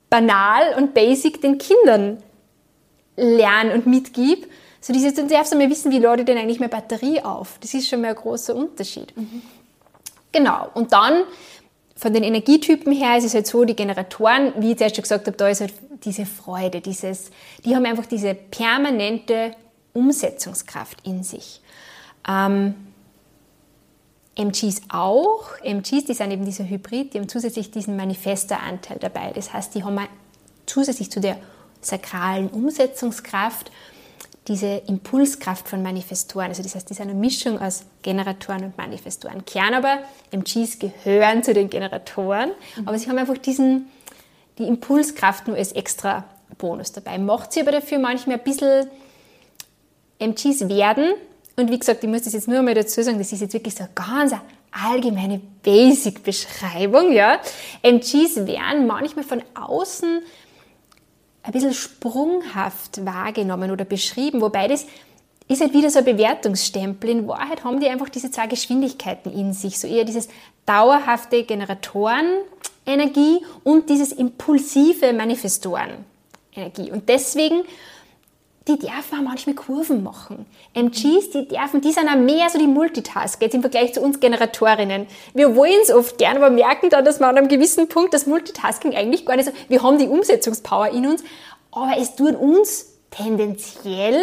[0.09, 2.23] banal und basic den Kindern
[3.17, 4.47] lernen und mitgib.
[4.81, 7.59] So dieses, dann darfst du mal wissen, wie lade ich denn eigentlich meine Batterie auf?
[7.61, 9.17] Das ist schon mal ein großer Unterschied.
[9.17, 9.43] Mhm.
[10.33, 10.69] Genau.
[10.75, 11.25] Und dann
[11.97, 15.27] von den Energietypen her ist es halt so, die Generatoren, wie ich zuerst schon gesagt
[15.27, 15.73] habe, da ist halt
[16.05, 17.31] diese Freude, dieses,
[17.65, 19.53] die haben einfach diese permanente
[19.95, 21.63] Umsetzungskraft in sich.
[22.29, 22.75] Ähm,
[24.37, 25.59] MGs auch.
[25.63, 29.33] MGs, die sind eben dieser Hybrid, die haben zusätzlich diesen Manifester-Anteil dabei.
[29.35, 29.99] Das heißt, die haben
[30.67, 31.39] zusätzlich zu der
[31.81, 33.71] sakralen Umsetzungskraft
[34.49, 36.49] diese Impulskraft von Manifestoren.
[36.49, 39.45] Also das heißt, die sind eine Mischung aus Generatoren und Manifestoren.
[39.45, 39.99] Kern aber,
[40.31, 42.89] MGs gehören zu den Generatoren, mhm.
[42.89, 43.87] aber sie haben einfach diesen,
[44.59, 46.25] die Impulskraft nur als extra
[46.59, 47.19] Bonus dabei.
[47.19, 48.89] Macht sie aber dafür manchmal ein bisschen
[50.19, 51.15] MGs werden
[51.57, 53.75] und wie gesagt, ich muss das jetzt nur einmal dazu sagen, das ist jetzt wirklich
[53.75, 54.35] so eine ganz
[54.71, 57.13] allgemeine Basic-Beschreibung.
[57.13, 57.41] Ja.
[57.83, 60.21] MGs werden manchmal von außen
[61.47, 64.87] ein bisschen sprunghaft wahrgenommen oder beschrieben, wobei das
[65.49, 67.11] ist halt wieder so ein Bewertungsstempel.
[67.11, 70.29] In Wahrheit haben die einfach diese zwei Geschwindigkeiten in sich, so eher dieses
[70.67, 76.91] dauerhafte Generatorenenergie und dieses impulsive Manifestorenenergie.
[76.91, 77.63] Und deswegen
[78.69, 80.47] die dürfen auch manchmal Kurven machen.
[80.75, 84.19] MGs, die dürfen, die sind auch mehr so die Multitasker jetzt im Vergleich zu uns
[84.19, 85.07] Generatorinnen.
[85.35, 88.27] Wir wollen es oft gerne, aber merken dann, dass wir an einem gewissen Punkt das
[88.27, 91.23] Multitasking eigentlich gar nicht so, wir haben die Umsetzungspower in uns,
[91.71, 94.21] aber es tut uns tendenziell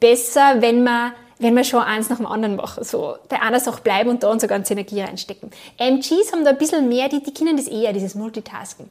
[0.00, 3.82] besser, wenn wir wenn wir schon eins nach dem anderen machen, so bei einer Sache
[3.82, 5.50] bleiben und da unsere ganze Energie reinstecken.
[5.76, 8.88] MGs haben da ein bisschen mehr, die, die kennen das eher, dieses Multitasking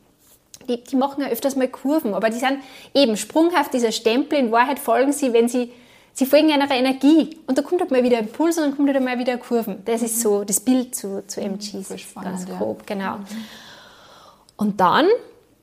[0.67, 2.59] die, die machen ja öfters mal Kurven, aber die sind
[2.93, 4.39] eben sprunghaft, dieser Stempel.
[4.39, 5.71] In Wahrheit folgen sie, wenn sie,
[6.13, 7.37] sie folgen einer Energie.
[7.47, 9.83] Und da kommt halt mal wieder ein Impuls und dann kommt halt mal wieder Kurven.
[9.85, 11.89] Das ist so das Bild zu, zu MGs.
[11.89, 12.95] Mhm, spannend, ganz grob, ja.
[12.95, 13.17] genau.
[13.17, 13.25] Mhm.
[14.57, 15.07] Und dann,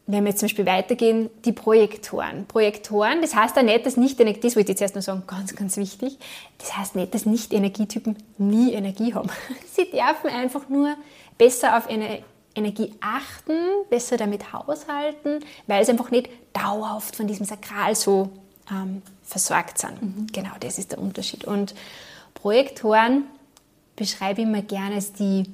[0.07, 2.47] wenn wir jetzt zum Beispiel weitergehen, die Projektoren.
[2.47, 5.23] Projektoren, das heißt auch nicht, dass nicht Energie, das wollte ich jetzt erst nur sagen,
[5.27, 6.19] ganz, ganz wichtig,
[6.59, 9.31] das heißt nicht, dass nicht Energietypen nie Energie haben.
[9.73, 10.95] Sie dürfen einfach nur
[11.39, 12.23] besser auf eine
[12.55, 13.59] Energie achten,
[13.91, 18.31] besser damit haushalten, weil sie einfach nicht dauerhaft von diesem Sakral so
[18.71, 20.03] ähm, versorgt sind.
[20.03, 20.27] Mhm.
[20.33, 21.45] Genau, das ist der Unterschied.
[21.45, 21.75] Und
[22.35, 23.25] Projektoren
[23.97, 25.45] beschreibe ich immer gerne als die,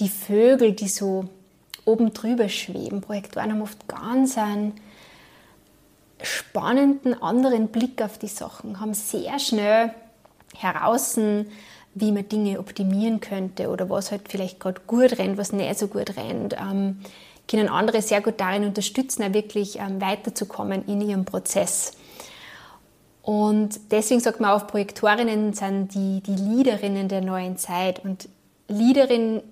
[0.00, 1.28] die Vögel, die so
[1.84, 3.00] oben drüber schweben.
[3.00, 4.74] Projektoren haben oft ganz einen
[6.22, 9.94] spannenden anderen Blick auf die Sachen, haben sehr schnell
[10.56, 11.18] heraus
[11.94, 15.88] wie man Dinge optimieren könnte oder was halt vielleicht gerade gut rennt, was nicht so
[15.88, 16.54] gut rennt.
[16.54, 17.00] Ähm,
[17.48, 21.92] können andere sehr gut darin unterstützen, auch wirklich ähm, weiterzukommen in ihrem Prozess.
[23.22, 28.04] Und deswegen sagt man auch, Projektorinnen sind die, die Leaderinnen der neuen Zeit.
[28.04, 28.28] Und
[28.68, 29.42] Leaderin,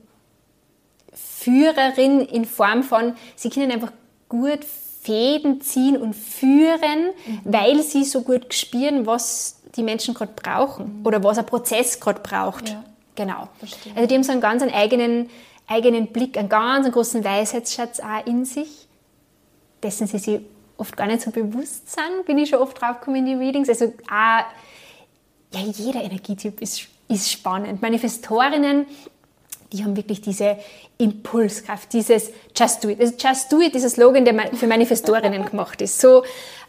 [1.12, 3.92] Führerin in Form von, sie können einfach
[4.28, 4.60] gut
[5.02, 7.40] Fäden ziehen und führen, mhm.
[7.44, 11.06] weil sie so gut spüren, was die Menschen gerade brauchen mhm.
[11.06, 12.68] oder was ein Prozess gerade braucht.
[12.68, 12.84] Ja.
[13.14, 13.48] Genau.
[13.58, 13.92] Verstehe.
[13.94, 15.30] Also die haben so einen ganz einen eigenen,
[15.66, 18.88] eigenen Blick, einen ganz einen großen Weisheitsschatz auch in sich,
[19.82, 20.40] dessen sie sich
[20.76, 23.68] oft gar nicht so bewusst sind, bin ich schon oft draufgekommen in die Readings.
[23.68, 24.44] Also auch,
[25.54, 27.82] ja, jeder Energietyp ist, ist spannend.
[27.82, 28.86] Manifestorinnen,
[29.72, 30.58] die haben wirklich diese
[30.98, 33.00] Impulskraft, dieses Just Do It.
[33.00, 36.00] Also Just Do It ist ein Slogan, der für Manifestorinnen gemacht ist.
[36.00, 36.24] So,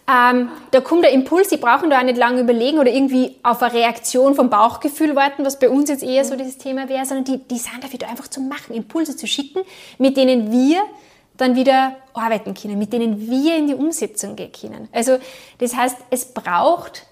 [0.05, 3.61] ähm, da kommt der Impuls, die brauchen da auch nicht lange überlegen oder irgendwie auf
[3.61, 7.23] eine Reaktion vom Bauchgefühl warten, was bei uns jetzt eher so dieses Thema wäre, sondern
[7.23, 9.61] die, die sind dafür da einfach zu machen, Impulse zu schicken,
[9.97, 10.81] mit denen wir
[11.37, 14.89] dann wieder arbeiten können, mit denen wir in die Umsetzung gehen können.
[14.91, 15.17] Also
[15.59, 17.07] das heißt, es braucht,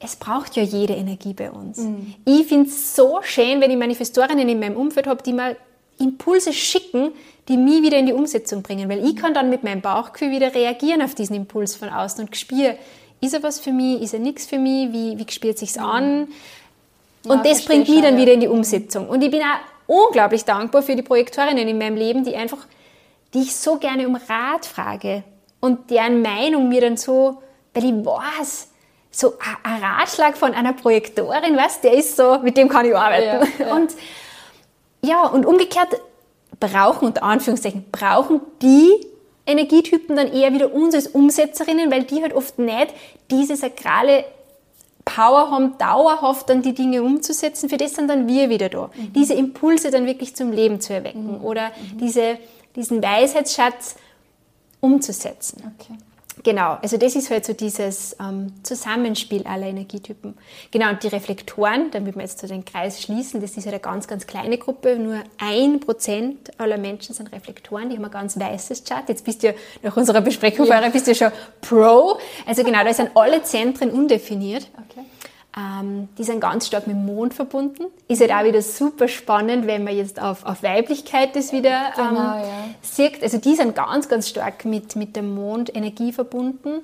[0.00, 1.78] es braucht ja jede Energie bei uns.
[1.78, 2.14] Mhm.
[2.24, 5.56] Ich finde es so schön, wenn ich Manifestorinnen in meinem Umfeld habe, die mir
[5.98, 7.12] Impulse schicken,
[7.48, 10.54] die mich wieder in die Umsetzung bringen, weil ich kann dann mit meinem Bauchgefühl wieder
[10.54, 12.76] reagieren auf diesen Impuls von außen und spüre,
[13.20, 15.84] ist er was für mich, ist er nichts für mich, wie, wie spürt sich's mhm.
[15.84, 16.28] an?
[17.24, 19.08] Und ja, das bringt mich dann wieder in die Umsetzung.
[19.08, 22.66] Und ich bin auch unglaublich dankbar für die Projektorinnen in meinem Leben, die einfach
[23.34, 25.22] die ich so gerne um Rat frage
[25.60, 27.42] und deren Meinung mir dann so,
[27.74, 28.68] weil ich weiß,
[29.10, 33.48] so ein Ratschlag von einer Projektorin, was, der ist so, mit dem kann ich arbeiten.
[33.58, 33.74] Ja, ja.
[33.74, 33.92] Und
[35.02, 36.00] ja, und umgekehrt
[36.60, 38.90] brauchen, unter Anführungszeichen, brauchen die
[39.46, 42.88] Energietypen dann eher wieder uns als Umsetzerinnen, weil die halt oft nicht
[43.30, 44.24] diese sakrale
[45.04, 47.68] Power haben, dauerhaft dann die Dinge umzusetzen.
[47.68, 48.90] Für das sind dann wir wieder da.
[48.94, 49.12] Mhm.
[49.12, 51.44] Diese Impulse dann wirklich zum Leben zu erwecken mhm.
[51.44, 51.98] oder mhm.
[51.98, 52.38] diese
[52.76, 53.96] diesen Weisheitsschatz
[54.80, 55.74] umzusetzen.
[55.80, 55.98] Okay.
[56.46, 60.38] Genau, also das ist halt so dieses ähm, Zusammenspiel aller Energietypen.
[60.70, 63.80] Genau, und die Reflektoren, damit wir jetzt so den Kreis schließen, das ist halt eine
[63.80, 64.96] ganz, ganz kleine Gruppe.
[64.96, 69.08] Nur ein Prozent aller Menschen sind Reflektoren, die haben ein ganz weißes Chart.
[69.08, 70.74] Jetzt bist du ja nach unserer Besprechung ja.
[70.74, 72.16] vorher bist du schon Pro.
[72.46, 74.68] Also genau, da sind alle Zentren undefiniert.
[74.74, 74.85] Okay.
[75.58, 77.86] Ähm, die sind ganz stark mit dem Mond verbunden.
[78.08, 82.08] Ist halt auch wieder super spannend, wenn man jetzt auf, auf Weiblichkeit das wieder ähm,
[82.10, 82.64] genau, ja.
[82.82, 83.22] sieht.
[83.22, 86.82] Also die sind ganz, ganz stark mit, mit der Mondenergie verbunden.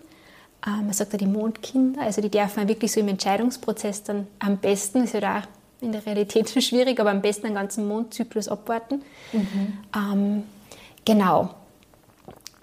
[0.66, 4.56] Ähm, man sagt ja die Mondkinder, also die dürfen wirklich so im Entscheidungsprozess dann am
[4.56, 5.42] besten, ist halt auch
[5.82, 9.02] in der Realität schwierig, aber am besten einen ganzen Mondzyklus abwarten.
[9.32, 9.78] Mhm.
[9.94, 10.42] Ähm,
[11.04, 11.50] genau.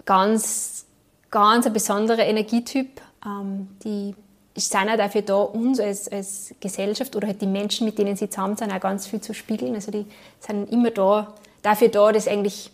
[0.06, 0.86] Ganz,
[1.30, 4.16] ganz ein besonderer Energietyp, ähm, die
[4.60, 8.28] sind auch dafür da, uns als, als Gesellschaft oder halt die Menschen, mit denen sie
[8.28, 9.74] zusammen sind, auch ganz viel zu spiegeln.
[9.74, 10.06] Also die
[10.40, 12.70] sind immer da, dafür da, das eigentlich,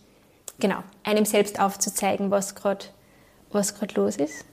[0.59, 2.87] genau, einem selbst aufzuzeigen, was gerade
[3.53, 4.45] was los ist.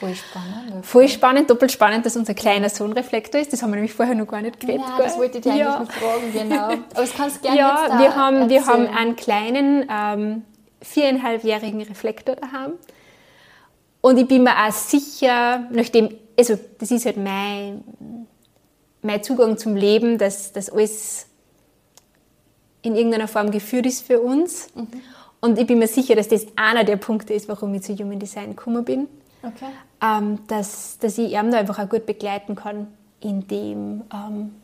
[0.00, 0.86] Voll spannend.
[0.86, 3.52] Voll spannend, doppelt spannend, dass unser kleiner Sohn Reflektor ist.
[3.52, 4.86] Das haben wir nämlich vorher noch gar nicht geredet.
[4.88, 5.76] Ja, das wollte ich dir ja.
[5.76, 6.64] eigentlich fragen, genau.
[6.64, 10.42] Aber das kannst du gerne Ja, jetzt wir haben, wir haben einen kleinen, ähm,
[10.84, 12.72] viereinhalbjährigen Reflektor daheim.
[14.00, 17.84] Und ich bin mir auch sicher, nachdem also das ist halt mein,
[19.02, 21.26] mein Zugang zum Leben, dass das alles
[22.82, 24.68] in irgendeiner Form geführt ist für uns.
[24.74, 24.88] Mhm.
[25.40, 28.18] Und ich bin mir sicher, dass das einer der Punkte ist, warum ich zu Human
[28.18, 29.08] Design gekommen bin.
[29.42, 29.66] Okay.
[30.02, 32.86] Ähm, dass, dass ich ihn da einfach auch gut begleiten kann,
[33.20, 34.54] in dem ähm,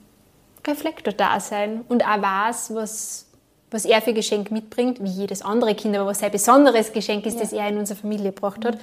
[0.67, 3.27] Reflektor da sein und auch weiß, was,
[3.71, 7.35] was er für Geschenk mitbringt, wie jedes andere Kind, aber was sein besonderes Geschenk ist,
[7.35, 7.41] ja.
[7.41, 8.79] das er in unsere Familie gebracht hat,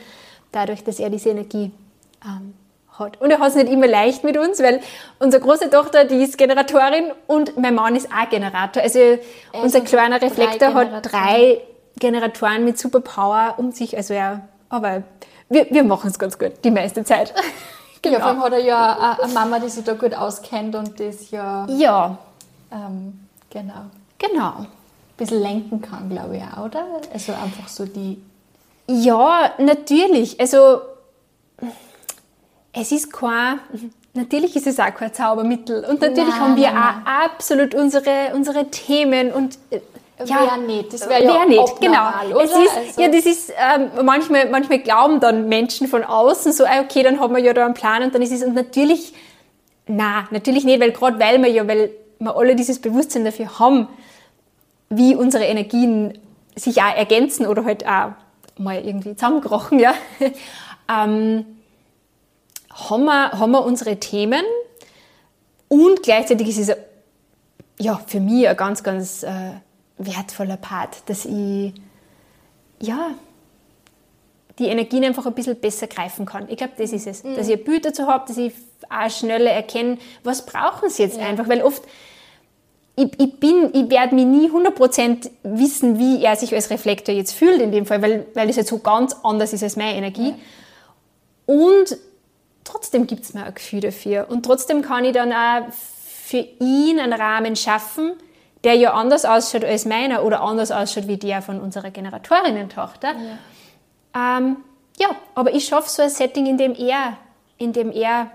[0.51, 1.71] dadurch, dass er diese Energie
[2.23, 2.53] ähm,
[2.99, 3.19] hat.
[3.21, 4.81] Und er hat es nicht immer leicht mit uns, weil
[5.19, 8.83] unsere große Tochter, die ist Generatorin und mein Mann ist auch Generator.
[8.83, 9.19] Also, also
[9.63, 11.61] unser kleiner Reflektor hat drei
[11.99, 13.95] Generatoren mit Superpower um sich.
[13.95, 15.03] Also ja, aber
[15.49, 17.33] wir, wir machen es ganz gut, die meiste Zeit.
[18.01, 18.17] genau.
[18.17, 21.31] Ja, vor allem hat er ja eine Mama, die sich da gut auskennt und das
[21.31, 21.65] ja...
[21.69, 22.17] Ja.
[22.71, 23.85] Ähm, genau.
[24.19, 24.53] Genau.
[24.59, 24.67] Ein
[25.17, 26.85] bisschen lenken kann, glaube ich auch, oder?
[27.13, 28.21] Also einfach so die...
[28.89, 30.39] Ja, natürlich.
[30.39, 30.81] Also
[32.79, 33.59] es ist kein,
[34.13, 35.85] natürlich ist es auch kein Zaubermittel.
[35.85, 39.79] Und natürlich nein, haben wir nein, auch absolut unsere, unsere Themen und äh,
[40.25, 42.09] ja, wer nicht, das wäre ja nicht, genau.
[42.27, 43.01] Normal, es ist, also.
[43.01, 47.19] Ja, das ist, ähm, manchmal, manchmal glauben dann Menschen von außen so, ah, okay, dann
[47.19, 49.13] haben wir ja da einen Plan und dann ist es, und natürlich,
[49.85, 53.87] na, natürlich nicht, weil gerade weil wir ja, weil wir alle dieses Bewusstsein dafür haben,
[54.89, 56.17] wie unsere Energien
[56.55, 58.13] sich auch ergänzen oder halt auch
[58.57, 59.93] mal irgendwie zusammengebrochen, ja,
[60.89, 61.45] ähm,
[62.77, 64.43] haben wir, haben wir unsere Themen
[65.67, 66.77] und gleichzeitig ist es
[67.79, 69.51] ja, für mich ein ganz, ganz äh,
[69.97, 71.73] wertvoller Part, dass ich
[72.79, 73.11] ja,
[74.59, 76.45] die Energien einfach ein bisschen besser greifen kann.
[76.49, 77.23] Ich glaube, das ist es.
[77.23, 77.35] Mhm.
[77.35, 78.53] Dass ich ein Bild dazu habe, dass ich
[78.89, 81.25] auch schneller erkenne, was brauchen sie jetzt ja.
[81.25, 81.47] einfach.
[81.47, 81.83] Weil oft,
[82.95, 87.33] ich, ich, bin, ich werde mir nie 100% wissen, wie er sich als Reflektor jetzt
[87.33, 90.29] fühlt in dem Fall, weil, weil das jetzt so ganz anders ist als meine Energie.
[90.29, 91.55] Ja.
[91.55, 91.97] Und
[92.67, 94.27] trotzdem gibt es mir ein Gefühl dafür.
[94.29, 98.13] Und trotzdem kann ich dann auch für ihn einen Rahmen schaffen,
[98.63, 103.13] der ja anders ausschaut als meiner oder anders ausschaut wie der von unserer Generatorinnen-Tochter.
[104.13, 104.37] Ja.
[104.37, 104.57] Ähm,
[104.99, 107.17] ja, aber ich schaffe so ein Setting, in dem er,
[107.57, 108.31] in dem er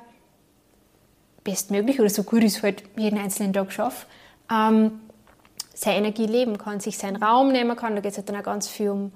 [1.45, 4.07] bestmöglich oder so gut ich halt jeden einzelnen Tag schaffe,
[4.51, 5.01] ähm,
[5.75, 7.95] seine Energie leben kann, sich seinen Raum nehmen kann.
[7.95, 9.13] Da geht es halt dann auch ganz viel um,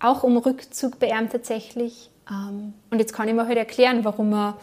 [0.00, 2.10] auch um Rückzug bei ihm tatsächlich.
[2.30, 4.56] Ähm, und jetzt kann ich mir halt erklären, warum er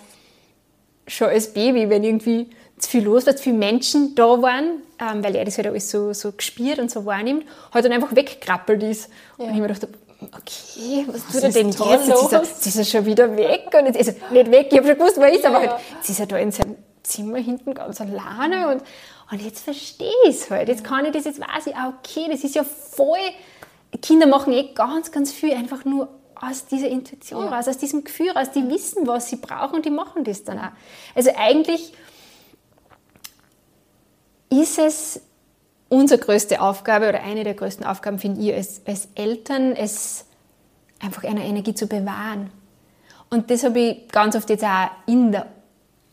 [1.07, 5.23] schon als Baby, wenn irgendwie zu viel los war, zu viele Menschen da waren, ähm,
[5.23, 8.83] weil er das halt alles so, so gespielt und so wahrnimmt, halt dann einfach weggekrabbelt
[8.83, 9.09] ist.
[9.37, 9.45] Ja.
[9.45, 9.89] Und ich mir dachte,
[10.21, 11.79] okay, was, was tut er denn jetzt?
[11.79, 13.69] Jetzt ist, er, jetzt ist er schon wieder weg.
[13.77, 15.59] Und jetzt ist er nicht weg, ich habe schon gewusst, wo er ist, ja, aber
[15.59, 18.83] halt, jetzt ist er da in seinem Zimmer hinten ganz alleine und,
[19.31, 20.69] und jetzt verstehe ich es halt.
[20.69, 23.17] Jetzt kann ich das, jetzt weiß ich, ah, okay, das ist ja voll,
[24.01, 26.07] Kinder machen eh ganz, ganz viel einfach nur
[26.41, 27.51] aus dieser Intuition ja.
[27.51, 28.51] raus, aus diesem Gefühl raus.
[28.51, 30.71] Die wissen, was sie brauchen und die machen das dann auch.
[31.15, 31.93] Also eigentlich
[34.49, 35.21] ist es
[35.87, 40.25] unsere größte Aufgabe oder eine der größten Aufgaben, finde ich, als, als Eltern, es
[40.99, 42.51] einfach eine Energie zu bewahren.
[43.29, 45.47] Und das habe ich ganz oft jetzt auch in der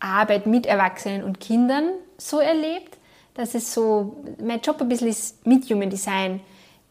[0.01, 2.97] Arbeit mit Erwachsenen und Kindern so erlebt,
[3.35, 6.41] dass es so, mein Job ein bisschen ist mit Human Design,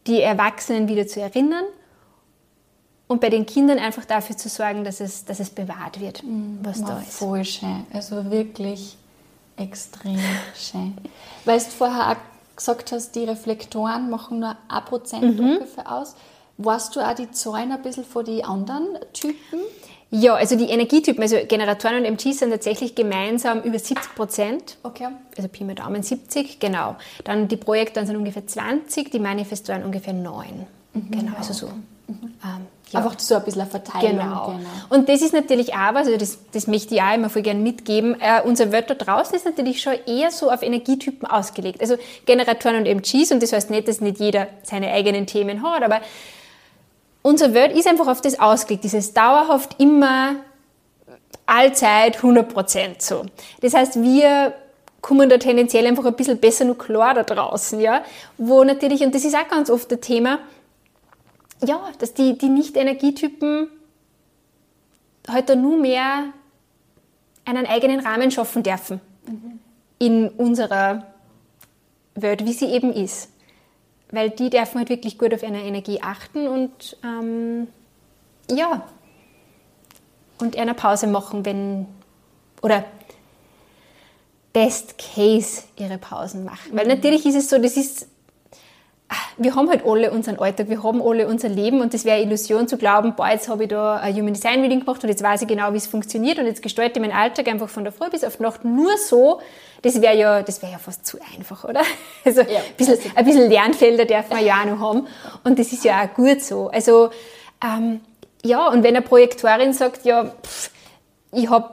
[0.05, 1.65] die Erwachsenen wieder zu erinnern
[3.07, 6.59] und bei den Kindern einfach dafür zu sorgen, dass es, dass es bewahrt wird, mhm.
[6.61, 7.13] was da ist.
[7.13, 7.85] Voll schön.
[7.93, 8.97] Also wirklich
[9.55, 10.19] extrem
[10.55, 10.97] schön.
[11.45, 15.51] Weil du vorher auch gesagt hast, die Reflektoren machen nur ein Prozent mhm.
[15.51, 16.15] ungefähr aus.
[16.57, 19.59] Weißt du auch die Zahlen ein bisschen von den anderen Typen?
[20.09, 24.77] Ja, also die Energietypen, also Generatoren und MGs sind tatsächlich gemeinsam über 70 Prozent.
[24.83, 25.09] Okay.
[25.35, 26.95] Also Pi mal Daumen 70, genau.
[27.25, 30.65] Dann die Projektoren sind ungefähr 20, die Manifestoren ungefähr 9.
[30.93, 31.67] Mhm, genau, also so.
[32.07, 32.33] Mhm.
[32.43, 32.99] Ähm, ja.
[32.99, 34.17] Einfach so ein bisschen eine Verteilung.
[34.17, 34.45] Genau.
[34.47, 34.69] genau.
[34.89, 37.59] Und das ist natürlich auch was, also das, das möchte ich auch immer voll gerne
[37.59, 38.15] mitgeben.
[38.19, 41.81] Äh, unser Wörter draußen ist natürlich schon eher so auf Energietypen ausgelegt.
[41.81, 45.83] Also Generatoren und MGs, und das heißt nicht, dass nicht jeder seine eigenen Themen hat,
[45.83, 46.01] aber
[47.23, 50.37] unser Word ist einfach auf das ausgelegt, dieses dauerhaft immer
[51.45, 53.25] allzeit 100% so.
[53.61, 54.53] Das heißt, wir
[55.01, 58.03] kommen da tendenziell einfach ein bisschen besser nur klar da draußen, ja,
[58.37, 60.39] wo natürlich, und das ist auch ganz oft das Thema,
[61.63, 63.67] ja, dass die, die Nicht-Energietypen
[65.31, 66.25] heute nur mehr
[67.45, 69.59] einen eigenen Rahmen schaffen dürfen mhm.
[69.99, 71.07] in unserer
[72.15, 73.29] Welt, wie sie eben ist
[74.11, 77.67] weil die dürfen halt wirklich gut auf ihre Energie achten und ähm,
[78.49, 78.87] ja,
[80.39, 81.87] und eine Pause machen, wenn,
[82.61, 82.85] oder
[84.53, 86.71] best case ihre Pausen machen.
[86.71, 88.07] Weil natürlich ist es so, das ist,
[89.37, 92.67] wir haben halt alle unseren Alltag, wir haben alle unser Leben und das wäre Illusion
[92.67, 95.43] zu glauben, boah, jetzt habe ich da ein Human Design Reading gemacht und jetzt weiß
[95.43, 98.09] ich genau, wie es funktioniert und jetzt gestalte ich meinen Alltag einfach von der Früh
[98.09, 99.39] bis auf die Nacht nur so,
[99.81, 101.81] das wäre ja, das ja fast zu einfach, oder?
[102.25, 105.07] Also ja, ein, bisschen, ein bisschen Lernfelder darf man ja auch noch haben.
[105.43, 106.67] Und das ist ja auch gut so.
[106.69, 107.11] Also
[107.63, 108.01] ähm,
[108.43, 110.71] ja, und wenn eine Projektorin sagt, ja, pff,
[111.31, 111.69] ich habe,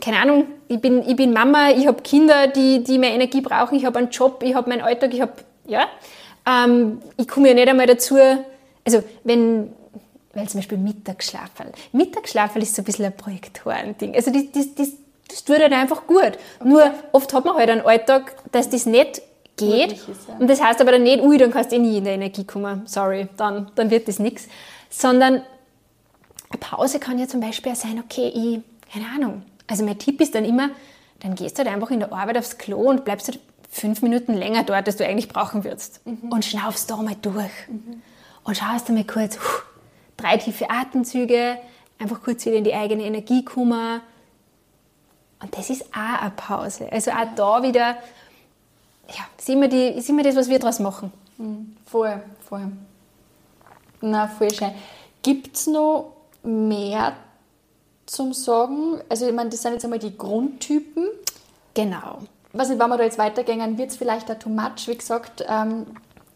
[0.00, 3.76] keine Ahnung, ich bin, ich bin Mama, ich habe Kinder, die, die mehr Energie brauchen,
[3.76, 5.32] ich habe einen Job, ich habe meinen Alltag, ich habe,
[5.66, 5.86] ja,
[6.50, 8.16] ähm, ich komme ja nicht einmal dazu,
[8.84, 9.72] also wenn,
[10.34, 11.66] weil zum Beispiel Mittagsschlafen.
[11.92, 14.14] Mittagsschlafen ist so ein bisschen ein Projektorending.
[14.14, 14.88] Also das, das, das
[15.30, 16.20] das tut halt einfach gut.
[16.22, 16.36] Okay.
[16.64, 19.22] Nur oft hat man halt einen Alltag, dass das nicht
[19.56, 19.92] geht.
[19.92, 20.36] Ist, ja.
[20.38, 22.44] Und das heißt aber dann nicht, ui, dann kannst du eh nie in der Energie
[22.44, 22.82] kommen.
[22.86, 24.48] Sorry, dann, dann wird das nichts.
[24.88, 25.42] Sondern
[26.50, 29.42] eine Pause kann ja zum Beispiel auch sein, okay, ich, keine Ahnung.
[29.68, 30.70] Also mein Tipp ist dann immer,
[31.20, 33.38] dann gehst du halt einfach in der Arbeit aufs Klo und bleibst halt
[33.70, 36.06] fünf Minuten länger dort, als du eigentlich brauchen würdest.
[36.06, 36.30] Mhm.
[36.30, 37.50] Und schnaufst da mal durch.
[37.68, 38.02] Mhm.
[38.44, 39.38] Und schaust da mal kurz,
[40.16, 41.58] drei tiefe Atemzüge,
[41.98, 44.02] einfach kurz wieder in die eigene Energie kommen
[45.42, 46.90] und das ist auch eine Pause.
[46.92, 47.96] Also auch da wieder,
[49.08, 51.12] ja, ist immer, die, ist immer das, was wir daraus machen.
[51.38, 51.76] Mhm.
[51.86, 52.70] Voll, voll.
[54.02, 54.72] Na, voll schön.
[55.22, 56.12] Gibt es noch
[56.42, 57.16] mehr
[58.06, 59.00] zum Sagen?
[59.08, 61.08] Also, ich meine, das sind jetzt einmal die Grundtypen.
[61.74, 62.20] Genau.
[62.52, 64.86] Was nicht, wenn wir da jetzt weitergehen, wird es vielleicht auch too much.
[64.86, 65.86] Wie gesagt, ähm,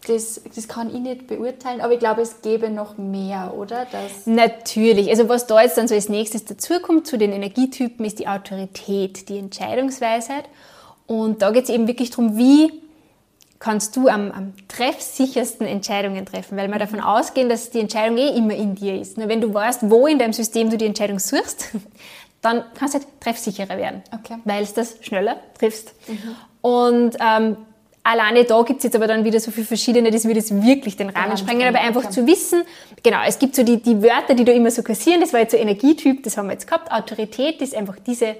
[0.07, 3.87] das, das kann ich nicht beurteilen, aber ich glaube, es gäbe noch mehr, oder?
[3.91, 5.09] Das Natürlich.
[5.09, 9.29] Also was da jetzt dann so als nächstes dazukommt zu den Energietypen, ist die Autorität,
[9.29, 10.45] die Entscheidungsweisheit.
[11.07, 12.71] Und da geht es eben wirklich darum, wie
[13.59, 18.29] kannst du am, am treffsichersten Entscheidungen treffen, weil wir davon ausgehen, dass die Entscheidung eh
[18.29, 19.17] immer in dir ist.
[19.17, 21.69] Nur wenn du weißt, wo in deinem System du die Entscheidung suchst,
[22.45, 24.37] dann kannst du halt treffsicherer werden, Okay.
[24.45, 25.93] weil du das schneller triffst.
[26.61, 27.57] Und ähm,
[28.03, 30.95] alleine da gibt es jetzt aber dann wieder so viele verschiedene, das würde jetzt wirklich
[30.95, 32.13] den Rahmen sprengen, aber einfach okay.
[32.13, 32.63] zu wissen,
[33.01, 35.51] genau, es gibt so die, die Wörter, die da immer so kursieren, das war jetzt
[35.51, 38.35] so Energietyp, das haben wir jetzt gehabt, Autorität ist einfach diese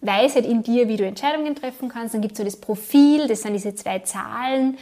[0.00, 3.42] Weisheit in dir, wie du Entscheidungen treffen kannst, dann gibt es so das Profil, das
[3.42, 4.78] sind diese zwei Zahlen,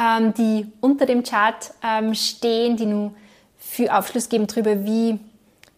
[0.00, 3.12] ähm, die unter dem Chart ähm, stehen, die nur
[3.58, 5.18] viel Aufschluss geben darüber, wie,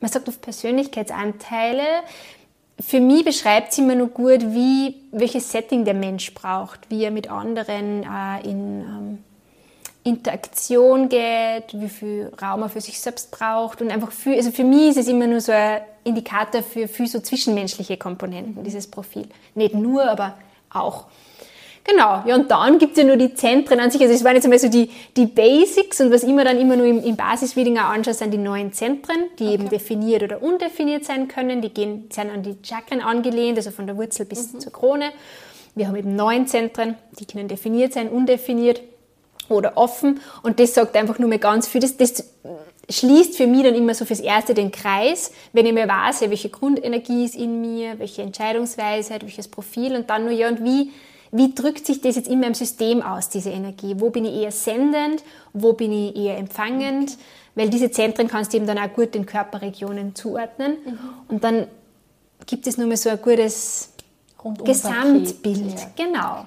[0.01, 1.83] man sagt oft Persönlichkeitsanteile,
[2.81, 7.11] für mich beschreibt sie immer nur gut, wie, welches Setting der Mensch braucht, wie er
[7.11, 9.19] mit anderen äh, in ähm,
[10.03, 14.65] Interaktion geht, wie viel Raum er für sich selbst braucht und einfach für, also für
[14.65, 19.27] mich ist es immer nur so ein Indikator für viel so zwischenmenschliche Komponenten, dieses Profil.
[19.55, 20.37] Nicht nur, aber
[20.71, 21.07] auch.
[21.87, 24.01] Genau, ja, und dann gibt es ja nur die Zentren an sich.
[24.01, 26.87] Also es waren jetzt einmal so die, die Basics und was immer dann immer nur
[26.87, 31.29] im, im Basisreading auch anschaust, sind die neuen Zentren, die eben definiert oder undefiniert sein
[31.29, 31.61] können.
[31.61, 35.11] Die gehen, sind an die Chakren angelehnt, also von der Wurzel bis zur Krone.
[35.75, 38.81] Wir haben eben neun Zentren, die können definiert sein, undefiniert
[39.51, 40.21] oder offen.
[40.43, 41.83] Und das sagt einfach nur mal ganz viel.
[41.83, 42.25] Das, das
[42.89, 46.31] schließt für mich dann immer so fürs Erste den Kreis, wenn ich mir weiß, ja,
[46.31, 50.91] welche Grundenergie ist in mir, welche Entscheidungsweisheit, welches Profil und dann nur, ja, und wie,
[51.37, 53.97] wie drückt sich das jetzt in meinem System aus, diese Energie?
[53.99, 55.25] Wo bin ich eher sendend?
[55.53, 57.19] Wo bin ich eher empfangend?
[57.57, 60.77] Weil diese Zentren kannst du eben dann auch gut den Körperregionen zuordnen.
[61.27, 61.67] Und dann
[62.47, 63.91] gibt es nur mal so ein gutes
[64.45, 65.75] Rundum Gesamtbild.
[65.75, 66.47] Paket, Genau.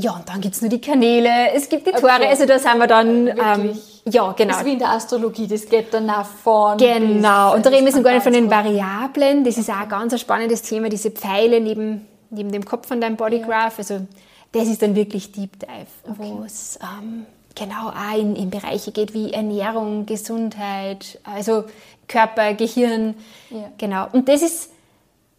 [0.00, 2.26] Ja, und dann gibt es nur die Kanäle, es gibt die Tore, Okay.
[2.28, 4.50] also da sind wir dann, ähm, ja, genau.
[4.50, 6.78] Das ist wie in der Astrologie, das geht dann nach vorn.
[6.78, 9.74] Genau, und da reden wir das jetzt gar nicht von den Variablen, das ist auch
[9.76, 14.06] ein ganz spannendes Thema, diese Pfeile neben, neben dem Kopf von deinem Bodygraph, also
[14.52, 19.12] das ist dann wirklich Deep Dive, wo es ähm, genau auch in, in Bereiche geht
[19.14, 21.64] wie Ernährung, Gesundheit, also
[22.06, 23.14] Körper, Gehirn,
[23.50, 23.70] Ja.
[23.76, 24.08] genau.
[24.12, 24.70] Und das ist,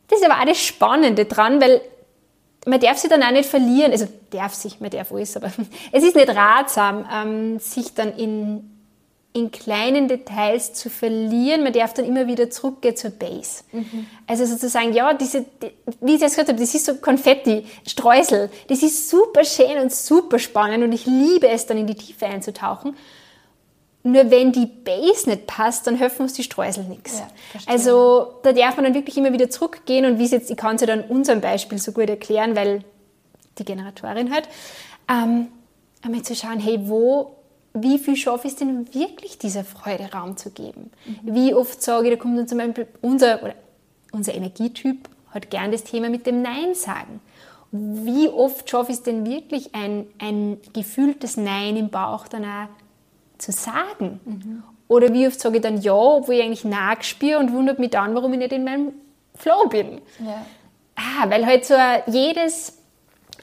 [0.07, 1.81] das ist aber auch das Spannende dran, weil
[2.65, 5.51] man darf sich dann auch nicht verlieren, also darf sich, man darf alles, aber
[5.91, 8.78] es ist nicht ratsam, ähm, sich dann in,
[9.32, 11.63] in kleinen Details zu verlieren.
[11.63, 13.63] Man darf dann immer wieder zurückgehen zur Base.
[14.25, 15.71] Also sozusagen, ja, diese, die-
[16.01, 19.93] wie ich es gesagt habe, das ist so Konfetti, Streusel, das ist super schön und
[19.93, 22.95] super spannend und ich liebe es dann in die Tiefe einzutauchen.
[24.01, 27.19] Nur wenn die Base nicht passt, dann helfen uns die Streusel nichts.
[27.19, 27.27] Ja,
[27.67, 30.75] also da darf man dann wirklich immer wieder zurückgehen und wie es jetzt, ich kann
[30.75, 32.84] es ja dann unserem Beispiel so gut erklären, weil
[33.57, 34.47] die Generatorin halt,
[35.09, 35.47] ähm,
[36.01, 37.36] einmal zu schauen, hey, wo,
[37.82, 40.91] wie viel schaffe ich es denn wirklich, dieser Freude Raum zu geben?
[41.23, 43.55] Wie oft sage ich, da kommt dann zum Beispiel unser, oder
[44.11, 47.21] unser Energietyp hat gern das Thema mit dem Nein sagen.
[47.71, 52.67] Wie oft schaffe ich es denn wirklich, ein, ein gefühltes Nein im Bauch dann auch
[53.38, 54.19] zu sagen?
[54.88, 57.91] Oder wie oft sage ich dann Ja, obwohl ich eigentlich Nein spüre und wundert mich
[57.91, 58.93] dann, warum ich nicht in meinem
[59.36, 60.01] Flow bin?
[60.19, 60.45] Ja.
[60.95, 61.75] Ah, weil halt so
[62.07, 62.77] jedes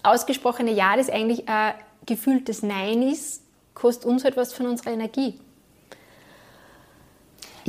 [0.02, 1.74] ausgesprochene Ja, das eigentlich ein
[2.04, 3.42] gefühltes Nein ist,
[3.76, 5.38] kostet uns halt was von unserer Energie.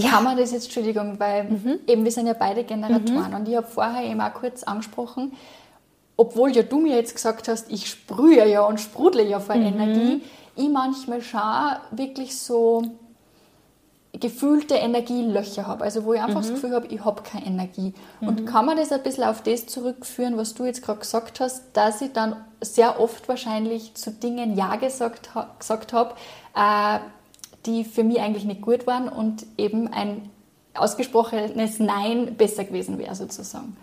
[0.01, 1.79] Kann man das jetzt, Entschuldigung, weil Mhm.
[1.87, 5.33] eben wir sind ja beide Generatoren und ich habe vorher eben auch kurz angesprochen,
[6.15, 9.65] obwohl ja du mir jetzt gesagt hast, ich sprühe ja und sprudle ja vor Mhm.
[9.65, 10.21] Energie,
[10.55, 11.41] ich manchmal schon
[11.91, 12.83] wirklich so
[14.19, 17.93] gefühlte Energielöcher habe, also wo ich einfach das Gefühl habe, ich habe keine Energie.
[18.21, 21.63] Und kann man das ein bisschen auf das zurückführen, was du jetzt gerade gesagt hast,
[21.73, 26.15] dass ich dann sehr oft wahrscheinlich zu Dingen Ja gesagt, ha gesagt habe,
[26.55, 26.99] äh,
[27.65, 30.29] die für mich eigentlich nicht gut waren und eben ein
[30.73, 33.75] ausgesprochenes Nein besser gewesen wäre sozusagen.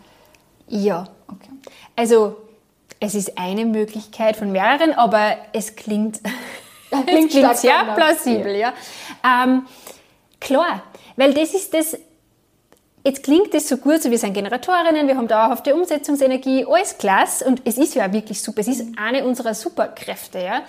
[0.69, 1.09] Ja.
[1.29, 1.51] Okay.
[1.97, 2.37] Also,
[3.01, 6.21] es ist eine Möglichkeit von mehreren, aber es klingt,
[6.91, 8.57] es Klingt sehr plausibel.
[8.57, 8.73] Ja.
[9.23, 9.67] Ähm,
[10.45, 10.83] klar,
[11.17, 11.99] weil das ist das,
[13.05, 17.45] jetzt klingt das so gut, so wir sind Generatorinnen, wir haben dauerhafte Umsetzungsenergie, alles klasse
[17.47, 20.39] und es ist ja auch wirklich super, es ist eine unserer Superkräfte.
[20.39, 20.63] Ja.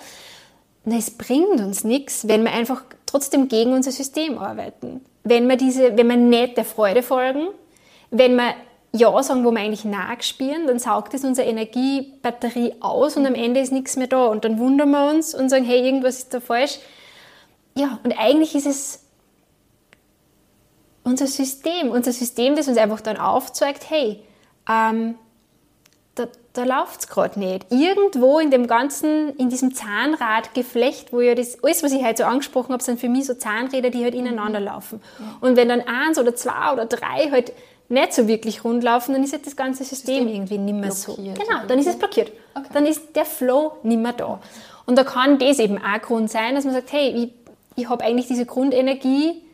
[0.84, 5.04] Na, es bringt uns nichts, wenn wir einfach trotzdem gegen unser System arbeiten.
[5.24, 7.48] Wenn wir, diese, wenn wir nicht der Freude folgen,
[8.10, 8.54] wenn wir
[8.92, 13.60] Ja sagen, wo wir eigentlich nachspüren, dann saugt es unsere Energiebatterie aus und am Ende
[13.60, 14.26] ist nichts mehr da.
[14.26, 16.78] Und dann wundern wir uns und sagen, hey, irgendwas ist da falsch.
[17.74, 19.05] Ja, und eigentlich ist es
[21.06, 24.20] unser System, unser System, das uns einfach dann aufzeigt, hey,
[24.68, 25.14] ähm,
[26.16, 27.66] da, da läuft es gerade nicht.
[27.70, 32.24] Irgendwo in dem ganzen, in diesem Zahnradgeflecht, wo ja das, alles, was ich heute so
[32.24, 35.00] angesprochen habe, sind für mich so Zahnräder, die halt ineinander laufen.
[35.40, 37.52] Und wenn dann eins oder zwei oder drei halt
[37.88, 40.90] nicht so wirklich rund laufen, dann ist halt das ganze System, System irgendwie nicht mehr
[40.90, 41.14] so.
[41.14, 42.32] Genau, dann ist es blockiert.
[42.54, 42.66] Okay.
[42.72, 44.40] Dann ist der Flow nicht mehr da.
[44.86, 47.32] Und da kann das eben auch Grund sein, dass man sagt, hey, ich,
[47.76, 49.45] ich habe eigentlich diese Grundenergie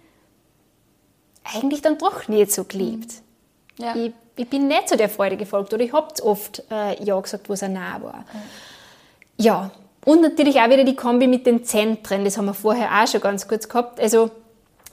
[1.45, 3.15] eigentlich dann doch nicht so gelebt.
[3.79, 3.95] Ja.
[3.97, 7.49] Ich, ich, bin nicht so der Freude gefolgt oder ich habe oft äh, Ja gesagt,
[7.49, 8.25] wo es auch nah war.
[9.37, 9.45] Ja.
[9.45, 9.71] ja,
[10.05, 13.21] und natürlich auch wieder die Kombi mit den Zentren, das haben wir vorher auch schon
[13.21, 14.01] ganz kurz gehabt.
[14.01, 14.31] Also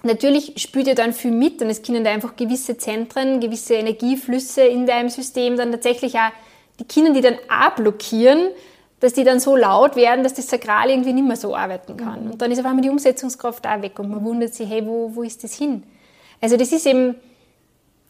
[0.03, 4.61] natürlich spielt ja dann viel mit und es können da einfach gewisse Zentren, gewisse Energieflüsse
[4.61, 6.31] in deinem System dann tatsächlich auch,
[6.79, 8.49] die können die dann auch blockieren,
[8.99, 12.25] dass die dann so laut werden, dass das Sakral irgendwie nicht mehr so arbeiten kann.
[12.25, 12.31] Mhm.
[12.31, 15.11] Und dann ist auf einmal die Umsetzungskraft auch weg und man wundert sich, hey, wo,
[15.15, 15.83] wo ist das hin?
[16.41, 17.15] Also das ist eben,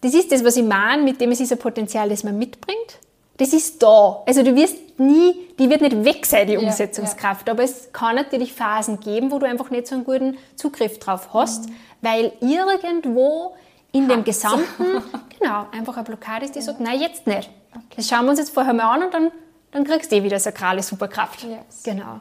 [0.02, 3.00] das ist das, was ich meine, mit dem es ist ein Potenzial, das man mitbringt.
[3.38, 4.22] Das ist da.
[4.26, 7.48] Also du wirst nie, die wird nicht weg sein, die Umsetzungskraft.
[7.48, 7.54] Ja, ja.
[7.54, 11.30] Aber es kann natürlich Phasen geben, wo du einfach nicht so einen guten Zugriff drauf
[11.34, 11.76] hast, mhm.
[12.02, 13.56] weil irgendwo
[13.94, 14.14] in Hat's.
[14.14, 15.04] dem Gesamten,
[15.40, 16.66] genau, einfach eine Blockade ist, die ja.
[16.66, 17.50] sagt, nein, jetzt nicht.
[17.72, 17.84] Okay.
[17.96, 19.32] Das schauen wir uns jetzt vorher mal an und dann,
[19.72, 21.44] dann kriegst du eh wieder sakrale Superkraft.
[21.44, 21.84] Yes.
[21.84, 22.20] Genau.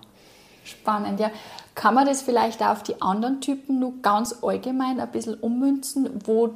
[0.65, 1.31] Spannend, ja.
[1.79, 6.11] Kann man das vielleicht auch auf die anderen Typen nur ganz allgemein ein bisschen ummünzen,
[6.25, 6.51] wo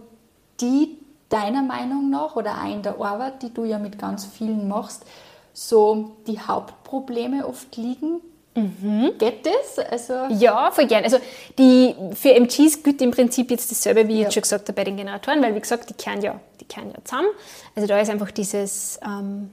[0.61, 0.99] die
[1.29, 5.05] deiner Meinung nach oder auch in der Arbeit, die du ja mit ganz vielen machst,
[5.53, 8.20] so die Hauptprobleme oft liegen?
[8.57, 9.12] Mhm.
[9.16, 9.79] Geht das?
[9.79, 11.05] Also ja, voll gern.
[11.05, 11.18] Also
[11.57, 14.27] die, für MGs gilt im Prinzip jetzt dasselbe, wie ja.
[14.27, 16.91] ich schon gesagt habe bei den Generatoren, weil wie gesagt, die kehren ja, die kehren
[16.91, 17.29] ja zusammen.
[17.77, 19.53] Also da ist einfach dieses ähm,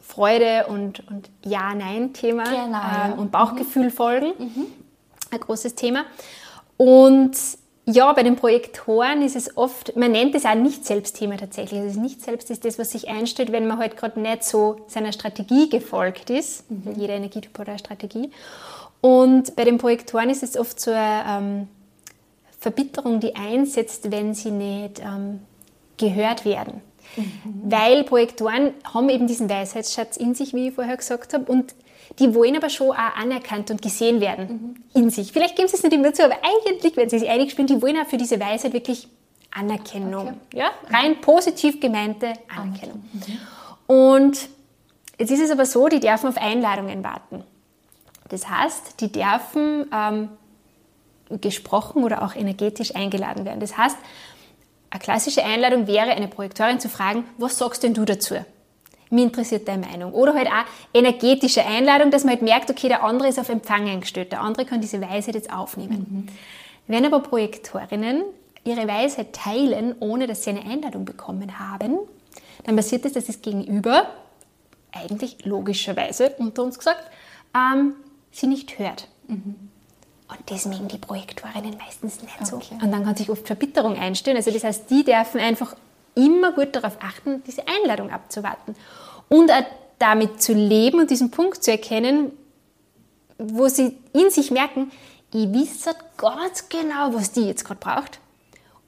[0.00, 3.90] Freude und, und Ja-Nein-Thema genau, ähm, und Bauchgefühl mhm.
[3.90, 4.26] folgen.
[4.38, 4.66] Mhm.
[5.32, 6.04] Ein großes Thema.
[6.76, 7.36] Und
[7.84, 11.80] ja, bei den Projektoren ist es oft, man nennt es auch Nicht-Selbstthema tatsächlich.
[11.80, 15.68] Also Nicht-Selbst ist das, was sich einstellt, wenn man halt gerade nicht so seiner Strategie
[15.68, 16.70] gefolgt ist.
[16.70, 16.94] Mhm.
[16.96, 18.30] Jeder Energietyp hat eine Strategie.
[19.00, 21.68] Und bei den Projektoren ist es oft so eine ähm,
[22.60, 25.40] Verbitterung, die einsetzt, wenn sie nicht ähm,
[25.96, 26.82] gehört werden.
[27.16, 27.32] Mhm.
[27.64, 31.74] Weil Projektoren haben eben diesen Weisheitsschatz in sich, wie ich vorher gesagt habe, und
[32.18, 35.00] die wollen aber schon auch anerkannt und gesehen werden mhm.
[35.02, 35.32] in sich.
[35.32, 37.80] Vielleicht geben sie es nicht immer zu, aber eigentlich, wenn sie sich einig spielen, die
[37.80, 39.08] wollen auch für diese Weisheit wirklich
[39.50, 40.28] Anerkennung.
[40.28, 40.58] Okay.
[40.58, 40.70] Ja?
[40.90, 43.04] Rein positiv gemeinte Anerkennung.
[43.12, 43.94] Mhm.
[43.94, 44.48] Und
[45.18, 47.44] jetzt ist es aber so, die dürfen auf Einladungen warten.
[48.28, 50.28] Das heißt, die dürfen ähm,
[51.40, 53.60] gesprochen oder auch energetisch eingeladen werden.
[53.60, 53.96] Das heißt,
[54.90, 58.36] eine klassische Einladung wäre, eine Projektorin zu fragen, was sagst denn du dazu?
[59.12, 60.12] Mir interessiert deine Meinung.
[60.12, 63.88] Oder halt auch energetische Einladung, dass man halt merkt, okay, der andere ist auf Empfang
[63.88, 66.06] eingestellt, der andere kann diese Weisheit jetzt aufnehmen.
[66.08, 66.26] Mhm.
[66.86, 68.24] Wenn aber Projektorinnen
[68.64, 71.98] ihre Weisheit teilen, ohne dass sie eine Einladung bekommen haben,
[72.64, 74.06] dann passiert es, dass das Gegenüber
[74.92, 77.02] eigentlich logischerweise, unter uns gesagt,
[77.54, 77.94] ähm,
[78.30, 79.08] sie nicht hört.
[79.28, 79.70] Mhm.
[80.28, 82.56] Und das mögen die Projektorinnen meistens nicht so.
[82.56, 84.38] Und dann kann sich oft Verbitterung einstellen.
[84.38, 85.76] Also das heißt, die dürfen einfach
[86.14, 88.74] immer gut darauf achten, diese Einladung abzuwarten.
[89.32, 89.64] Und auch
[89.98, 92.32] damit zu leben und diesen Punkt zu erkennen,
[93.38, 94.90] wo sie in sich merken,
[95.32, 98.20] ich weiß ganz genau, was die jetzt gerade braucht.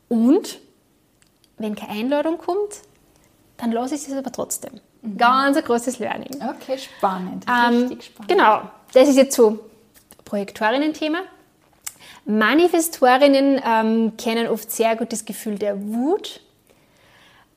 [0.08, 0.60] Und
[1.56, 2.82] wenn keine Einladung kommt,
[3.56, 4.80] dann lasse ich es aber trotzdem.
[5.02, 5.16] Mhm.
[5.16, 6.30] Ganz ein großes Learning.
[6.42, 7.46] Okay, spannend.
[7.48, 8.28] Ähm, Richtig spannend.
[8.28, 9.58] Genau, das ist jetzt so
[10.24, 11.20] Projektorinnen-Thema.
[12.26, 16.40] Manifestorinnen ähm, kennen oft sehr gut das Gefühl der Wut.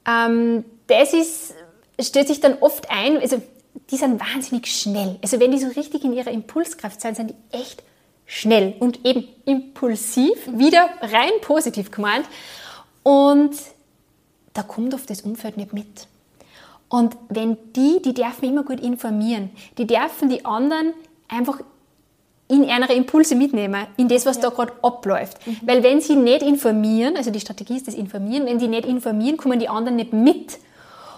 [0.05, 1.53] Ähm, das ist,
[2.01, 3.41] stellt sich dann oft ein, also
[3.89, 5.17] die sind wahnsinnig schnell.
[5.21, 7.83] Also wenn die so richtig in ihrer Impulskraft sind, sind die echt
[8.25, 12.25] schnell und eben impulsiv, wieder rein positiv gemeint.
[13.03, 13.55] Und
[14.53, 16.07] da kommt oft das Umfeld nicht mit.
[16.89, 20.93] Und wenn die, die dürfen immer gut informieren, die dürfen die anderen
[21.27, 21.59] einfach
[22.49, 24.43] in ihre Impulse mitnehmen, in das, was ja.
[24.43, 25.45] da gerade abläuft.
[25.45, 25.59] Mhm.
[25.63, 29.37] Weil wenn sie nicht informieren, also die Strategie ist das Informieren, wenn sie nicht informieren,
[29.37, 30.57] kommen die anderen nicht mit.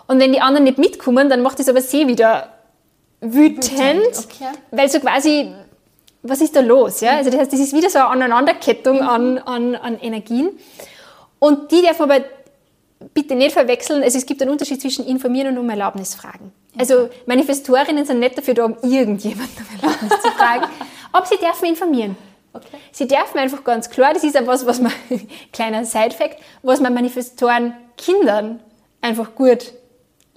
[0.10, 2.50] Und wenn die anderen nicht mitkommen, dann macht das aber sie wieder
[3.22, 4.18] wütend, wütend.
[4.18, 4.58] Okay.
[4.72, 5.54] weil so quasi,
[6.24, 7.02] was ist da los?
[7.02, 7.18] Ja?
[7.18, 9.08] Also das heißt, das ist wieder so eine Aneinanderkettung mhm.
[9.08, 10.50] an, an, an Energien.
[11.38, 12.22] Und die darf aber
[13.14, 16.54] bitte nicht verwechseln, also es gibt einen Unterschied zwischen informieren und um Erlaubnis fragen.
[16.76, 20.66] Also Manifestorinnen sind nicht dafür da, um irgendjemanden um Erlaubnis zu fragen,
[21.12, 22.16] aber sie dürfen informieren.
[22.52, 22.78] Okay.
[22.92, 24.92] Sie dürfen einfach ganz klar, das ist ja was, was man,
[25.54, 28.60] kleiner Side-Fact, was man Manifestoren Kindern
[29.02, 29.74] einfach gut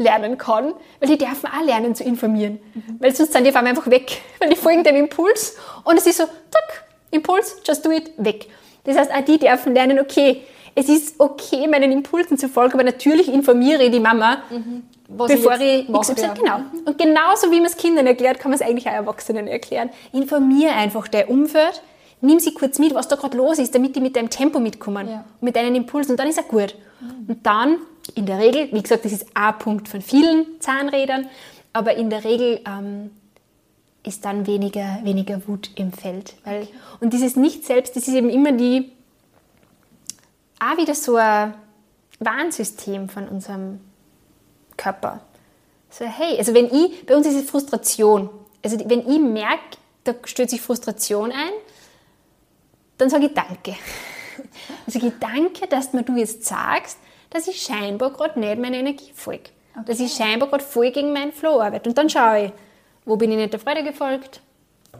[0.02, 2.60] lernen kann, weil die dürfen auch lernen zu informieren.
[2.74, 2.96] Mhm.
[2.98, 6.06] Weil sonst sind die auf einmal einfach weg, weil die folgen dem Impuls und es
[6.06, 8.48] ist so, tuck, Impuls, just do it, weg.
[8.84, 10.42] Das heißt, auch die dürfen lernen, okay,
[10.74, 14.84] es ist okay, meinen Impulsen zu folgen, aber natürlich informiere ich die Mama, mhm.
[15.08, 16.34] bevor ich, ich XY, ja.
[16.34, 16.58] genau.
[16.58, 16.86] Mhm.
[16.86, 19.90] Und genauso wie man es Kindern erklärt, kann man es eigentlich auch Erwachsenen erklären.
[20.12, 21.82] Informiere einfach dein Umfeld,
[22.22, 25.08] nimm sie kurz mit, was da gerade los ist, damit die mit deinem Tempo mitkommen,
[25.08, 25.24] ja.
[25.40, 26.74] mit deinen Impulsen und dann ist er gut.
[27.00, 27.26] Mhm.
[27.28, 27.76] Und dann
[28.14, 31.28] in der Regel, wie gesagt, das ist ein Punkt von vielen Zahnrädern,
[31.72, 33.10] aber in der Regel ähm,
[34.02, 36.34] ist dann weniger, weniger Wut im Feld.
[36.44, 36.66] Weil.
[37.00, 38.92] Und dieses Nicht-Selbst, das ist eben immer die,
[40.58, 41.54] auch wieder so ein
[42.18, 43.80] Warnsystem von unserem
[44.76, 45.20] Körper.
[45.90, 48.30] So, hey, also wenn ich, bei uns ist es Frustration.
[48.62, 51.52] Also wenn ich merke, da stellt sich Frustration ein,
[52.98, 53.76] dann sage ich Danke.
[54.86, 56.98] Sage ich Danke, dass mir du jetzt sagst,
[57.32, 59.50] dass ich scheinbar gerade nicht meine Energie folge.
[59.74, 59.84] Okay.
[59.86, 61.88] Dass ich scheinbar gerade voll gegen meinen Flow arbeite.
[61.88, 62.52] Und dann schaue ich,
[63.04, 64.40] wo bin ich nicht der Freude gefolgt,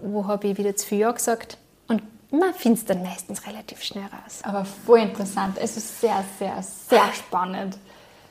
[0.03, 1.59] wo habe ich wieder zu viel Ja gesagt.
[1.89, 4.41] Und man findet es dann meistens relativ schnell raus.
[4.43, 5.59] Aber voll interessant.
[5.61, 7.79] Es ist sehr, sehr, sehr spannend.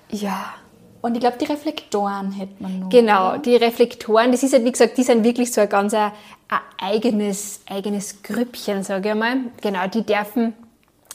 [0.10, 0.56] Ja.
[1.02, 2.90] Und ich glaube, die Reflektoren hätte man noch.
[2.90, 3.40] Genau, oder?
[3.40, 6.12] die Reflektoren, das ist halt, wie gesagt, die sind wirklich so ein ganz ein,
[6.48, 9.38] ein eigenes, eigenes Grüppchen, sage ich mal.
[9.62, 10.54] Genau, die dürfen,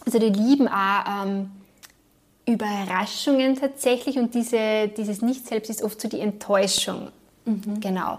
[0.05, 1.51] also die lieben auch ähm,
[2.47, 7.09] Überraschungen tatsächlich und diese, dieses Nicht-Selbst ist oft so die Enttäuschung.
[7.45, 7.81] Mhm.
[7.81, 8.19] Genau.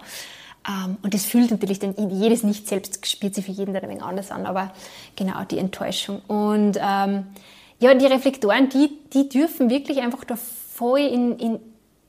[0.68, 4.04] Ähm, und das fühlt natürlich dann jedes Nicht-Selbst spielt sich für jeden dann ein wenig
[4.04, 4.74] anders an, aber
[5.16, 6.22] genau die Enttäuschung.
[6.28, 7.28] Und ähm,
[7.80, 11.60] ja, die Reflektoren, die, die dürfen wirklich einfach da voll in, in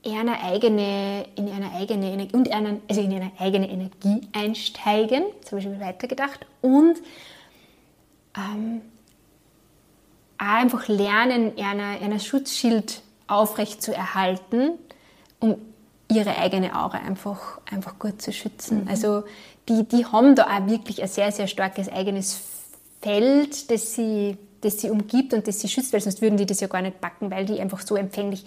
[0.05, 5.59] eine eigene, in eine eigene Energie, und eine, also in eine eigene Energie einsteigen, zum
[5.59, 6.97] Beispiel weitergedacht, und
[8.37, 8.81] ähm,
[10.39, 14.71] einfach lernen, ein Schutzschild aufrecht zu erhalten,
[15.41, 15.57] um
[16.11, 18.85] ihre eigene Aura einfach, einfach gut zu schützen.
[18.85, 18.89] Mhm.
[18.89, 19.25] Also
[19.69, 22.41] die, die haben da auch wirklich ein sehr, sehr starkes eigenes
[23.03, 26.61] Feld, das sie, das sie umgibt und das sie schützt, weil sonst würden die das
[26.61, 28.45] ja gar nicht backen, weil die einfach so empfänglich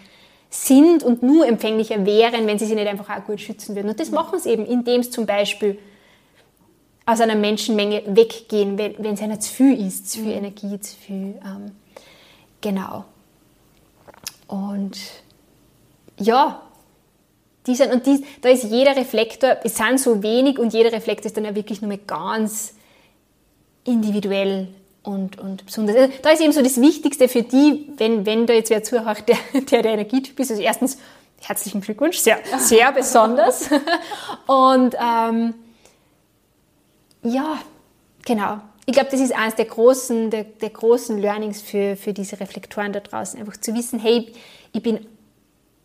[0.49, 3.89] sind und nur empfänglicher wären, wenn sie sich nicht einfach auch gut schützen würden.
[3.89, 5.77] Und das machen sie eben, indem sie zum Beispiel
[7.05, 10.45] aus einer Menschenmenge weggehen, wenn, wenn es einer zu viel ist, zu viel mhm.
[10.45, 11.39] Energie, zu viel.
[11.45, 11.71] Ähm,
[12.61, 13.05] genau.
[14.47, 14.97] Und
[16.17, 16.61] ja,
[17.67, 21.27] die sind, und die, da ist jeder Reflektor, es sind so wenig und jeder Reflektor
[21.27, 22.73] ist dann ja wirklich nur mal ganz
[23.83, 24.67] individuell
[25.03, 25.95] und, und besonders.
[25.95, 29.27] Also da ist eben so das Wichtigste für die, wenn, wenn da jetzt wer zuhört,
[29.27, 30.51] der, der der Energietyp ist.
[30.51, 30.97] Also erstens,
[31.39, 33.69] herzlichen Glückwunsch, sehr, sehr besonders.
[34.47, 35.53] Und ähm,
[37.23, 37.59] ja,
[38.25, 38.59] genau.
[38.91, 42.91] Ich glaube, das ist eines der großen, der, der großen Learnings für, für diese Reflektoren
[42.91, 43.39] da draußen.
[43.39, 44.33] Einfach zu wissen, hey,
[44.73, 45.07] ich bin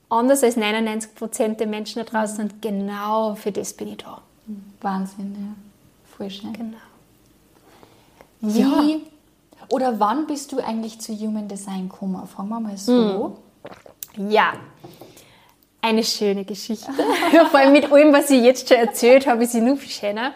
[0.09, 4.20] anders als 99 Prozent der Menschen da draußen und genau für das bin ich da.
[4.80, 6.16] Wahnsinn, ja.
[6.16, 6.52] Voll schön.
[6.52, 6.78] Genau.
[8.40, 8.98] Wie ja.
[9.70, 12.26] oder wann bist du eigentlich zu Human Design gekommen?
[12.26, 13.38] Fangen wir mal so.
[14.16, 14.30] Hm.
[14.32, 14.54] Ja,
[15.80, 16.90] eine schöne Geschichte.
[17.52, 20.32] Vor allem mit allem, was ich jetzt schon erzählt habe, ist sie noch viel schöner.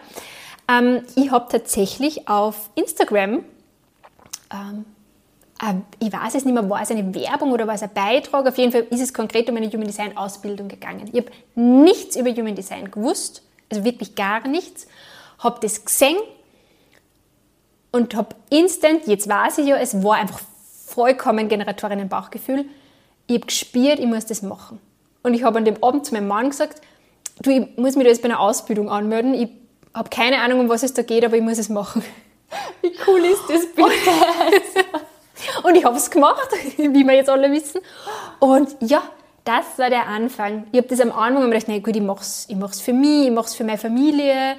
[0.71, 3.43] Ähm, ich habe tatsächlich auf Instagram
[4.53, 4.85] ähm,
[5.61, 8.47] ähm, ich weiß es nicht mehr, war es eine Werbung oder war es ein Beitrag?
[8.47, 11.09] Auf jeden Fall ist es konkret um eine Human Design Ausbildung gegangen.
[11.11, 14.87] Ich habe nichts über Human Design gewusst, also wirklich gar nichts.
[15.39, 16.17] Habe das gesehen
[17.91, 20.41] und habe instant, jetzt weiß ich ja, es war einfach
[20.85, 22.65] vollkommen Generatorinnen-Bauchgefühl.
[23.27, 24.79] Ich habe gespürt, ich muss das machen.
[25.23, 26.81] Und ich habe an dem Abend zu meinem Mann gesagt,
[27.41, 29.33] du, ich muss mich da jetzt bei einer Ausbildung anmelden.
[29.35, 29.49] Ich
[29.93, 32.03] habe keine Ahnung, um was es da geht, aber ich muss es machen.
[32.81, 35.01] Wie cool ist das bitte?
[35.63, 37.81] Und ich habe es gemacht, wie wir jetzt alle wissen.
[38.39, 39.01] Und ja,
[39.43, 40.67] das war der Anfang.
[40.71, 43.27] Ich habe das am Anfang gedacht, na gut, ich mache es ich mach's für mich,
[43.27, 44.55] ich mache es für meine Familie.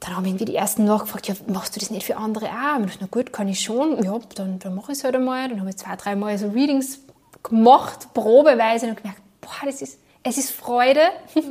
[0.00, 2.76] Dann haben irgendwie die ersten nachgefragt, ja, machst du das nicht für andere auch?
[2.76, 4.02] Und ich dachte, na gut, kann ich schon.
[4.04, 5.48] Ja, dann, dann mache ich es halt einmal.
[5.48, 7.00] Dann habe ich zwei, drei Mal so Readings
[7.42, 11.00] gemacht, probeweise, und gemerkt, boah, das ist, es ist Freude.
[11.34, 11.42] Ja.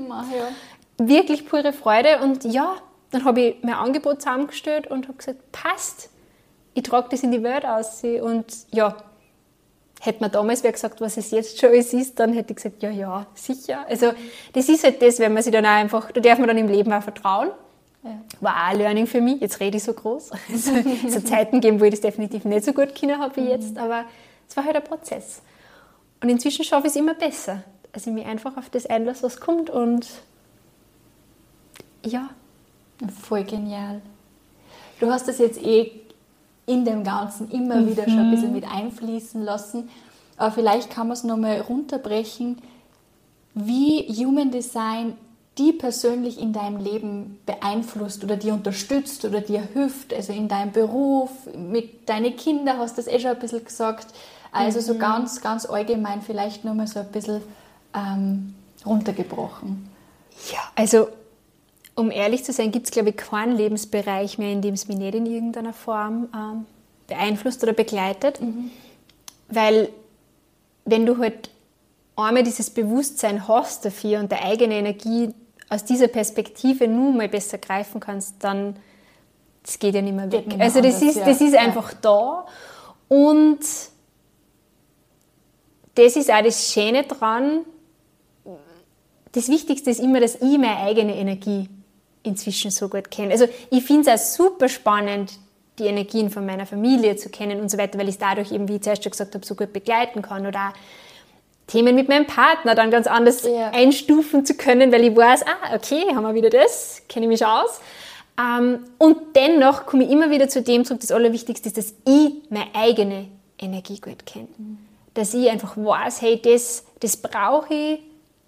[0.98, 2.20] Wirklich pure Freude.
[2.22, 2.76] Und ja,
[3.12, 6.10] dann habe ich mein Angebot zusammengestellt und habe gesagt, passt
[6.74, 8.04] ich trage das in die Welt aus.
[8.04, 8.96] Und ja,
[10.02, 12.82] hätte man damals wer gesagt, was es jetzt schon alles ist, dann hätte ich gesagt,
[12.84, 13.86] ja, ja, sicher.
[13.88, 14.12] Also
[14.54, 16.68] das ist halt das, wenn man sich dann auch einfach, da darf man dann im
[16.68, 17.52] Leben auch vertrauen.
[18.04, 18.20] Ja.
[18.41, 19.39] War auch ein Learning für mich.
[19.39, 20.32] Jetzt rede ich so groß.
[20.54, 20.68] Es
[21.04, 23.78] also, hat Zeiten gegeben, wo ich das definitiv nicht so gut können habe wie jetzt,
[23.78, 24.04] aber
[24.50, 25.41] es war halt ein Prozess.
[26.22, 27.64] Und inzwischen schaffe ich es immer besser.
[27.94, 30.08] Also ich mich einfach auf das einlasse, was kommt und
[32.06, 32.30] ja.
[33.22, 34.01] Voll genial.
[34.99, 35.91] Du hast das jetzt eh
[36.66, 37.89] in dem Ganzen immer mhm.
[37.89, 39.89] wieder schon ein bisschen mit einfließen lassen.
[40.38, 42.62] Aber vielleicht kann man es nochmal runterbrechen,
[43.54, 45.18] wie Human Design
[45.58, 50.72] die persönlich in deinem Leben beeinflusst oder dir unterstützt oder dir hilft, also in deinem
[50.72, 54.08] Beruf, mit deinen Kindern, hast du das eh schon ein bisschen gesagt.
[54.51, 54.84] Also mhm.
[54.84, 57.41] so ganz, ganz allgemein vielleicht nochmal so ein bisschen
[57.93, 59.89] ähm, runtergebrochen.
[60.51, 61.08] Ja, also
[61.96, 64.98] um ehrlich zu sein, gibt es, glaube ich, keinen Lebensbereich mehr, in dem es mich
[64.98, 66.66] nicht in irgendeiner Form ähm,
[67.08, 68.41] beeinflusst oder begleitet.
[68.41, 68.72] Mhm.
[69.48, 69.89] Weil
[70.86, 71.50] wenn du halt
[72.16, 75.34] einmal dieses Bewusstsein hast dafür und der eigene Energie
[75.70, 78.76] aus dieser Perspektive nur mal besser greifen kannst, dann
[79.64, 80.50] das geht ja nicht mehr weg.
[80.50, 82.46] Genau, also das, ist, das ist einfach da
[83.08, 83.60] und
[85.96, 87.62] das ist auch das Schöne dran.
[89.32, 91.70] Das Wichtigste ist immer, dass ich meine eigene Energie
[92.24, 93.32] inzwischen so gut kenne.
[93.32, 95.34] Also ich finde es auch super spannend,
[95.80, 98.67] die Energien von meiner Familie zu kennen und so weiter, weil ich es dadurch eben,
[98.67, 100.74] wie ich zuerst schon gesagt habe, so gut begleiten kann oder auch
[101.67, 103.71] Themen mit meinem Partner dann ganz anders ja.
[103.71, 107.45] einstufen zu können, weil ich weiß, ah, okay, haben wir wieder das, kenne ich mich
[107.45, 107.80] aus.
[108.38, 112.34] Ähm, und dennoch komme ich immer wieder zu dem zurück, das Allerwichtigste ist, dass ich
[112.49, 114.47] meine eigene Energie gut kenne.
[114.57, 114.80] Mhm.
[115.13, 117.99] Dass ich einfach weiß, hey, das, das brauche ich,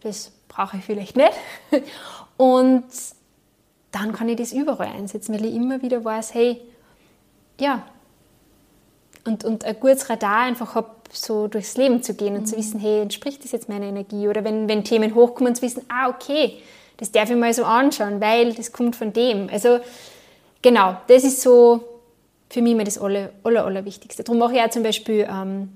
[0.02, 1.32] das brauche ich vielleicht nicht.
[2.38, 2.84] Und
[3.96, 6.60] dann kann ich das überall einsetzen, weil ich immer wieder weiß, hey,
[7.60, 7.84] ja,
[9.24, 12.46] und, und ein gutes Radar einfach habe, so durchs Leben zu gehen und mhm.
[12.46, 14.28] zu wissen, hey, entspricht das jetzt meiner Energie?
[14.28, 16.62] Oder wenn, wenn Themen hochkommen, zu wissen, ah, okay,
[16.98, 19.50] das darf ich mal so anschauen, weil das kommt von dem.
[19.50, 19.80] Also
[20.62, 21.86] genau, das ist so
[22.50, 24.24] für mich immer das aller, aller, Allerwichtigste.
[24.24, 25.70] Darum mache ich auch zum Beispiel ähm,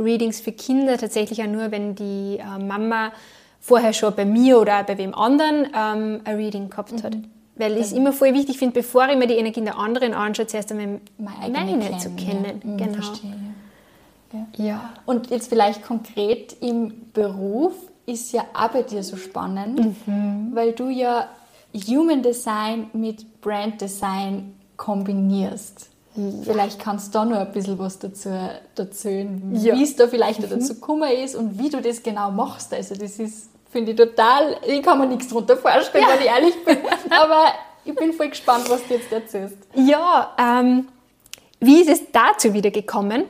[0.00, 3.12] Readings für Kinder tatsächlich auch nur, wenn die äh, Mama
[3.66, 7.02] vorher schon bei mir oder bei wem anderen ähm, ein Reading gehabt mhm.
[7.02, 7.16] hat.
[7.56, 10.46] Weil ich es immer voll wichtig finde, bevor ich mir die Energien der anderen anschaue,
[10.46, 12.60] zuerst einmal meine, meine zu kennen.
[12.62, 12.70] Ja.
[12.70, 12.92] Mhm, genau.
[12.92, 13.34] Verstehe.
[14.32, 14.64] Ja.
[14.64, 14.90] ja.
[15.04, 17.72] Und jetzt vielleicht konkret im Beruf
[18.04, 20.50] ist ja auch bei dir so spannend, mhm.
[20.52, 21.28] weil du ja
[21.88, 25.90] Human Design mit Brand Design kombinierst.
[26.44, 28.30] Vielleicht kannst du da noch ein bisschen was dazu
[28.74, 30.48] erzählen, wie es da vielleicht mhm.
[30.50, 32.72] dazu gekommen ist und wie du das genau machst.
[32.72, 36.14] Also das ist, finde ich total, ich kann mir nichts darunter vorstellen, ja.
[36.14, 36.78] wenn ich ehrlich bin,
[37.10, 37.52] aber
[37.84, 39.58] ich bin voll gespannt, was du jetzt erzählst.
[39.74, 40.88] Ja, ähm,
[41.60, 43.24] wie ist es dazu wieder gekommen?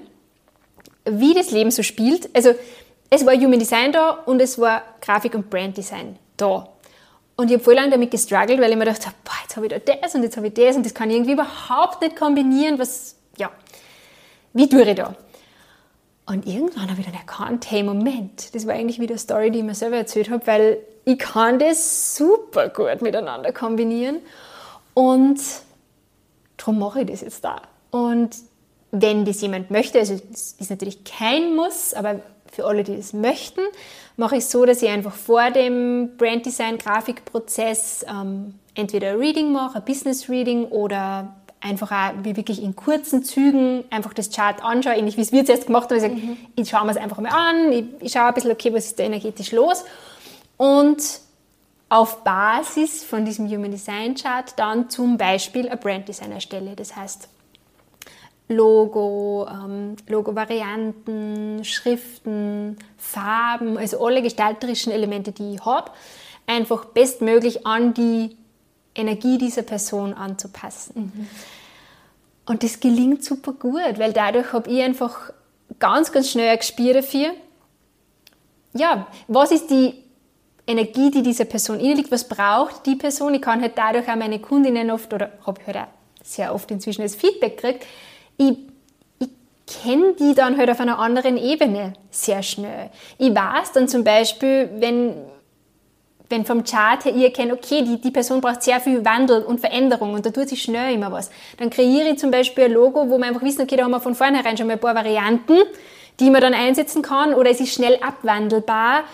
[1.04, 2.30] Wie das Leben so spielt?
[2.32, 2.54] Also
[3.10, 6.68] es war Human Design da und es war Grafik und Brand Design da.
[7.34, 9.66] Und ich habe voll lange damit gestruggelt, weil ich mir gedacht habe, boah, jetzt habe
[9.66, 12.14] ich da das und jetzt habe ich das und das kann ich irgendwie überhaupt nicht
[12.14, 12.78] kombinieren.
[12.78, 13.50] Was, ja,
[14.52, 15.12] wie tue ich da?
[16.26, 19.60] Und irgendwann habe ich dann erkannt, hey, Moment, das war eigentlich wieder eine Story, die
[19.60, 24.18] ich mir selber erzählt habe, weil ich kann das super gut miteinander kombinieren.
[24.92, 25.40] Und
[26.56, 27.62] darum mache ich das jetzt da.
[27.92, 28.30] Und
[28.90, 32.20] wenn das jemand möchte, also das ist natürlich kein Muss, aber
[32.50, 33.60] für alle, die es möchten,
[34.16, 39.52] mache ich so, dass ich einfach vor dem Brand Design Grafikprozess ähm, entweder ein Reading
[39.52, 44.62] mache, ein Business Reading oder einfach auch wie wirklich in kurzen Zügen einfach das Chart
[44.62, 45.96] anschaue, ähnlich wie es wir jetzt gemacht haben.
[45.96, 46.36] Ich, sage, mhm.
[46.54, 48.98] ich schaue mir es einfach mal an, ich, ich schaue ein bisschen, okay, was ist
[48.98, 49.84] da energetisch los
[50.56, 51.20] und
[51.88, 56.74] auf Basis von diesem Human Design Chart dann zum Beispiel ein Brand Design erstelle.
[56.74, 57.28] Das heißt,
[58.48, 65.90] Logo, ähm, Logo-Varianten, Schriften, Farben, also alle gestalterischen Elemente, die ich habe,
[66.46, 68.36] einfach bestmöglich an die
[68.96, 71.12] Energie dieser Person anzupassen.
[71.14, 71.28] Mhm.
[72.46, 75.32] Und das gelingt super gut, weil dadurch habe ich einfach
[75.78, 77.32] ganz, ganz schnell ein Gespür dafür,
[78.72, 79.94] ja, was ist die
[80.66, 83.34] Energie, die dieser Person innerliegt, was braucht die Person.
[83.34, 85.88] Ich kann halt dadurch auch meine Kundinnen oft, oder habe ich halt auch
[86.22, 87.86] sehr oft inzwischen das Feedback gekriegt,
[88.36, 88.58] ich,
[89.18, 89.28] ich
[89.66, 92.90] kenne die dann halt auf einer anderen Ebene sehr schnell.
[93.18, 95.14] Ich weiß dann zum Beispiel, wenn,
[96.28, 99.60] wenn vom Chart her ich erkenne, okay, die, die Person braucht sehr viel Wandel und
[99.60, 101.30] Veränderung und da tut sich schnell immer was.
[101.58, 104.00] Dann kreiere ich zum Beispiel ein Logo, wo wir einfach wissen, okay, da haben wir
[104.00, 105.58] von vornherein schon mal ein paar Varianten,
[106.18, 109.04] die man dann einsetzen kann oder es ist schnell abwandelbar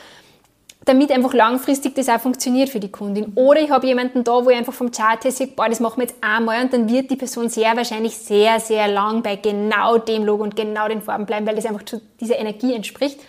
[0.84, 3.32] damit einfach langfristig das auch funktioniert für die Kundin.
[3.34, 5.98] Oder ich habe jemanden da, wo ich einfach vom Chart her sage, boah, das machen
[5.98, 9.98] wir jetzt einmal und dann wird die Person sehr wahrscheinlich sehr, sehr lang bei genau
[9.98, 13.20] dem Logo und genau den Farben bleiben, weil das einfach zu dieser Energie entspricht.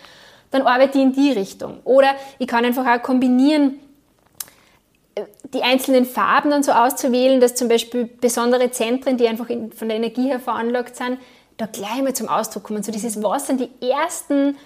[0.54, 1.80] Dann arbeite ich in die Richtung.
[1.82, 3.80] Oder ich kann einfach auch kombinieren,
[5.52, 9.96] die einzelnen Farben dann so auszuwählen, dass zum Beispiel besondere Zentren, die einfach von der
[9.96, 11.18] Energie her veranlagt sind,
[11.56, 12.84] da gleich mal zum Ausdruck kommen.
[12.84, 14.56] So dieses, was sind die ersten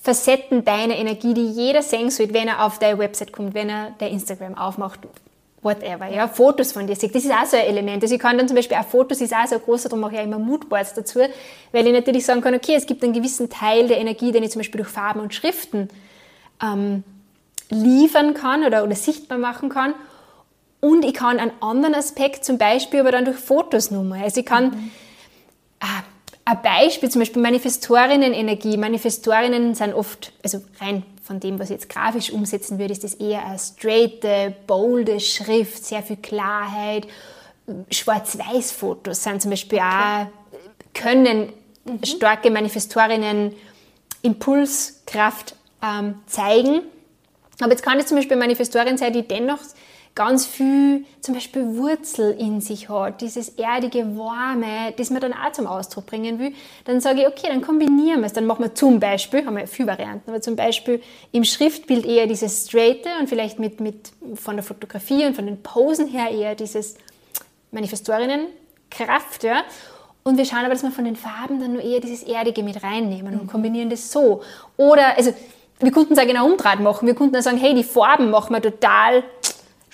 [0.00, 3.96] Facetten deiner Energie, die jeder sehen sollte, wenn er auf deine Website kommt, wenn er
[3.98, 5.00] dein Instagram aufmacht,
[5.62, 7.14] whatever, ja, Fotos von dir sieht.
[7.14, 8.02] Das ist auch so ein Element.
[8.02, 10.20] Also ich kann dann zum Beispiel auch Fotos, ist auch so großer, darum mache ich
[10.20, 11.20] auch immer Moodboards dazu,
[11.70, 14.50] weil ich natürlich sagen kann, okay, es gibt einen gewissen Teil der Energie, den ich
[14.50, 15.88] zum Beispiel durch Farben und Schriften
[16.60, 17.04] ähm,
[17.70, 19.94] liefern kann oder, oder sichtbar machen kann.
[20.80, 24.24] Und ich kann einen anderen Aspekt zum Beispiel aber dann durch Fotos nochmal.
[24.24, 24.90] Also ich kann, mhm.
[25.78, 26.02] ah,
[26.44, 28.76] ein Beispiel, zum Beispiel Manifestorinnen-Energie.
[28.76, 33.14] Manifestorinnen sind oft, also rein von dem, was ich jetzt grafisch umsetzen würde, ist das
[33.14, 37.06] eher eine straighte, bolde Schrift, sehr viel Klarheit.
[37.90, 39.86] Schwarz-Weiß-Fotos sind zum Beispiel okay.
[39.86, 41.52] auch, können
[41.84, 42.04] mhm.
[42.04, 43.54] starke Manifestorinnen
[44.22, 46.82] Impulskraft ähm, zeigen.
[47.60, 49.58] Aber jetzt kann es zum Beispiel Manifestorin sein, die dennoch
[50.14, 55.52] ganz viel zum Beispiel Wurzel in sich hat, dieses erdige, warme, das man dann auch
[55.52, 56.52] zum Ausdruck bringen will,
[56.84, 58.32] dann sage ich, okay, dann kombinieren wir es.
[58.34, 61.00] Dann machen wir zum Beispiel, haben wir viele Varianten, aber zum Beispiel
[61.32, 65.62] im Schriftbild eher dieses Straighte und vielleicht mit, mit von der Fotografie und von den
[65.62, 66.96] Posen her eher dieses
[67.70, 69.62] Manifestorinnenkraft, ja.
[70.24, 72.84] Und wir schauen aber, dass wir von den Farben dann nur eher dieses Erdige mit
[72.84, 74.42] reinnehmen und kombinieren das so.
[74.76, 75.32] Oder, also,
[75.80, 77.08] wir könnten es auch genau umdrehen machen.
[77.08, 79.24] Wir könnten auch sagen, hey, die Farben machen wir total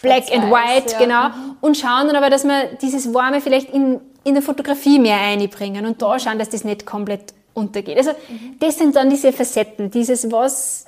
[0.03, 0.99] Black and White, ja.
[0.99, 1.29] genau.
[1.29, 1.57] Mhm.
[1.61, 5.87] Und schauen dann aber, dass wir dieses Warme vielleicht in, in der Fotografie mehr einbringen
[5.87, 7.99] und da schauen, dass das nicht komplett untergeht.
[7.99, 8.57] Also mhm.
[8.61, 10.87] das sind dann diese Facetten, dieses was,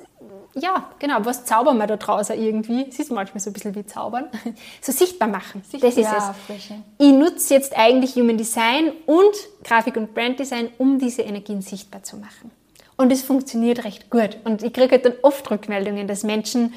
[0.55, 2.85] ja, genau, was zaubern wir da draußen irgendwie.
[2.89, 4.29] Es ist manchmal so ein bisschen wie zaubern.
[4.81, 6.45] So sichtbar machen, sichtbar, das ist ja, es.
[6.45, 6.75] Frische.
[6.97, 12.03] Ich nutze jetzt eigentlich Human Design und Grafik- und Brand Design, um diese Energien sichtbar
[12.03, 12.51] zu machen.
[12.97, 14.37] Und es funktioniert recht gut.
[14.43, 16.73] Und ich kriege halt dann oft Rückmeldungen, dass Menschen,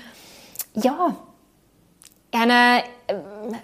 [0.74, 1.16] ja,
[2.35, 3.14] einer äh,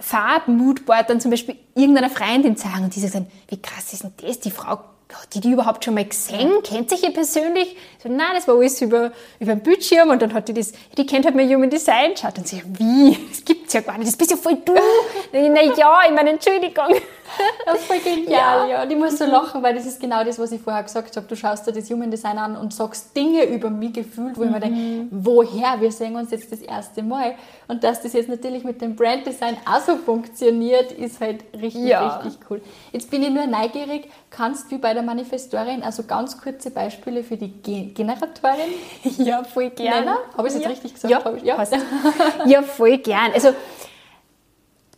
[0.00, 4.12] Farbmoodboard dann zum Beispiel irgendeiner Freundin sagen und die sagt dann, wie krass ist denn
[4.20, 4.40] das?
[4.40, 4.78] Die Frau
[5.12, 6.62] hat die die überhaupt schon mal gesehen?
[6.62, 7.76] Kennt sich ihr persönlich?
[8.02, 11.06] So, nein, das war alles über, über den Bildschirm und dann hat die das, die
[11.06, 13.18] kennt halt mein Human Design geschaut und sie, wie?
[13.28, 14.74] Das gibt's ja gar nicht, das bist ja voll du.
[15.32, 16.94] Na ja, ich meine, Entschuldigung.
[17.66, 18.66] Das ist voll genial, ja.
[18.66, 18.82] ja.
[18.82, 21.26] Und ich muss so lachen, weil das ist genau das, was ich vorher gesagt habe.
[21.26, 24.46] Du schaust dir das Human Design an und sagst Dinge über mich gefühlt, wo mhm.
[24.46, 25.08] ich mir denke, mhm.
[25.10, 25.80] woher?
[25.80, 27.34] Wir sehen uns jetzt das erste Mal.
[27.68, 31.84] Und dass das jetzt natürlich mit dem Brand Design auch so funktioniert, ist halt richtig,
[31.84, 32.16] ja.
[32.16, 32.60] richtig cool.
[32.92, 37.36] Jetzt bin ich nur neugierig, kannst du bei der Manifestorin also ganz kurze Beispiele für
[37.36, 38.70] die Gen Generatorin?
[39.18, 40.16] Ja, voll gerne.
[40.36, 40.70] Habe ich es jetzt ja.
[40.70, 41.44] richtig gesagt?
[41.44, 41.64] Ja, ja.
[42.46, 43.32] ja voll gern.
[43.34, 43.50] Also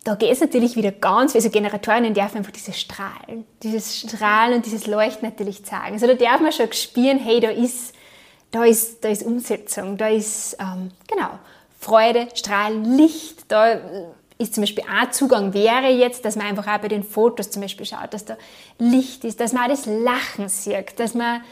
[0.04, 4.66] da geht es natürlich wieder ganz, also Generatoren dürfen einfach dieses Strahlen, dieses Strahlen und
[4.66, 5.92] dieses Leuchten natürlich zeigen.
[5.92, 7.94] Also da darf man schon spüren, hey, da ist,
[8.50, 11.38] da ist, da ist Umsetzung, da ist, ähm, genau,
[11.78, 13.78] Freude, Strahlen, Licht, da
[14.38, 17.62] ist zum Beispiel ein Zugang wäre jetzt, dass man einfach auch bei den Fotos zum
[17.62, 18.36] Beispiel schaut, dass da
[18.78, 21.42] Licht ist, dass man auch das Lachen sieht, dass man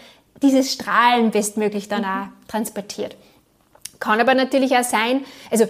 [0.42, 3.16] dieses Strahlen bestmöglich dann auch transportiert.
[4.00, 5.68] Kann aber natürlich auch sein, also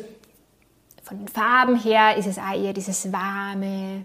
[1.10, 4.04] von den Farben her ist es auch eher dieses warme,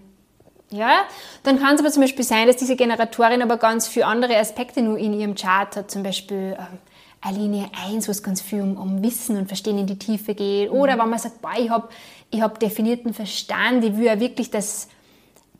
[0.70, 1.04] ja,
[1.44, 4.82] dann kann es aber zum Beispiel sein, dass diese Generatorin aber ganz viele andere Aspekte
[4.82, 6.78] nur in ihrem Chart hat, zum Beispiel ähm,
[7.20, 10.34] eine Linie 1, wo es ganz viel um, um, Wissen und Verstehen in die Tiefe
[10.34, 10.72] geht.
[10.72, 10.76] Mhm.
[10.76, 11.88] Oder wenn man sagt, boah, ich habe
[12.32, 14.88] ich hab definierten Verstand, ich will ja wirklich, dass,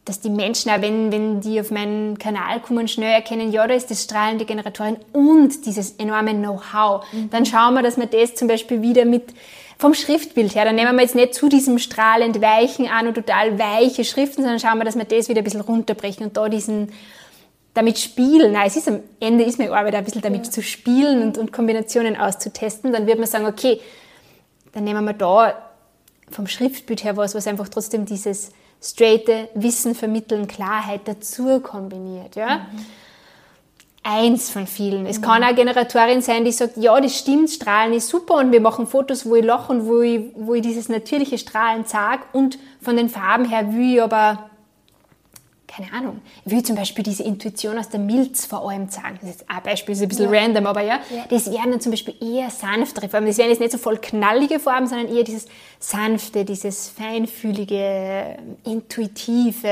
[0.07, 3.75] dass die Menschen, auch wenn, wenn die auf meinen Kanal kommen, schnell erkennen, ja, da
[3.75, 7.05] ist das strahlende Generatorin und dieses enorme Know-how.
[7.13, 7.31] Mhm.
[7.31, 9.35] Dann schauen wir, dass wir das zum Beispiel wieder mit
[9.79, 13.59] vom Schriftbild her, dann nehmen wir jetzt nicht zu diesem strahlend weichen an und total
[13.59, 16.93] weiche Schriften, sondern schauen wir, dass wir das wieder ein bisschen runterbrechen und da diesen,
[17.75, 18.53] damit spielen.
[18.53, 20.51] Nein, es ist am Ende ist meine Arbeit ein bisschen damit ja.
[20.51, 22.93] zu spielen und, und Kombinationen auszutesten.
[22.93, 23.81] Dann wird man sagen, okay,
[24.73, 25.55] dann nehmen wir da
[26.31, 28.53] vom Schriftbild her was, was einfach trotzdem dieses
[28.83, 32.59] straighte Wissen vermitteln, Klarheit dazu kombiniert, ja.
[32.59, 32.87] Mhm
[34.07, 35.05] eins von vielen.
[35.07, 35.23] Es mhm.
[35.23, 38.61] kann auch eine Generatorin sein, die sagt, ja, das stimmt, Strahlen ist super und wir
[38.61, 42.59] machen Fotos, wo ich lache und wo ich, wo ich dieses natürliche Strahlen zeige und
[42.81, 44.51] von den Farben her will ich aber,
[45.77, 49.19] keine Ahnung, ich will zum Beispiel diese Intuition aus der Milz vor allem zeigen.
[49.21, 50.41] Das ist ein Beispiel, ist ein bisschen ja.
[50.41, 53.27] random, aber ja, ja, das wären dann zum Beispiel eher sanftere Farben.
[53.27, 55.47] Das wären jetzt nicht so voll knallige Farben, sondern eher dieses
[55.79, 59.69] sanfte, dieses feinfühlige, intuitive,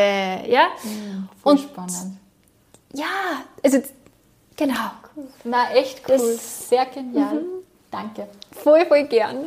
[0.48, 0.68] ja.
[1.42, 2.18] Voll und spannend.
[2.92, 3.06] Ja,
[3.62, 3.80] also
[4.56, 4.90] Genau.
[5.16, 5.26] Cool.
[5.44, 6.16] Na, echt cool.
[6.16, 7.34] Das, Sehr genial.
[7.34, 7.46] Mhm.
[7.90, 8.28] Danke.
[8.52, 9.46] Voll, voll gern.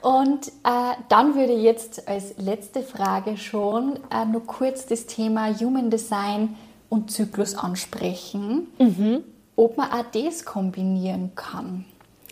[0.00, 5.52] Und äh, dann würde ich jetzt als letzte Frage schon äh, nur kurz das Thema
[5.58, 6.56] Human Design
[6.88, 8.68] und Zyklus ansprechen.
[8.78, 9.24] Mhm.
[9.56, 11.84] Ob man auch das kombinieren kann.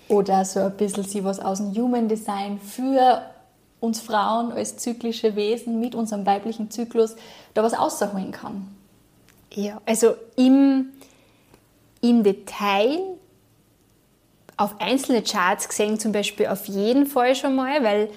[0.08, 3.22] Oder so ein bisschen sie was aus dem Human Design für
[3.80, 7.16] uns Frauen als zyklische Wesen mit unserem weiblichen Zyklus
[7.54, 8.68] da was ausholen kann.
[9.52, 10.92] Ja, also im
[12.00, 13.15] im Detail
[14.56, 18.10] auf einzelne Charts gesehen, zum Beispiel auf jeden Fall schon mal, weil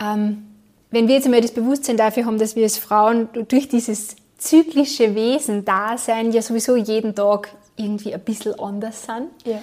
[0.00, 0.46] ähm,
[0.90, 5.14] wenn wir jetzt einmal das Bewusstsein dafür haben, dass wir als Frauen durch dieses zyklische
[5.14, 9.30] Wesen da sein, ja sowieso jeden Tag irgendwie ein bisschen anders sind.
[9.44, 9.62] Ja.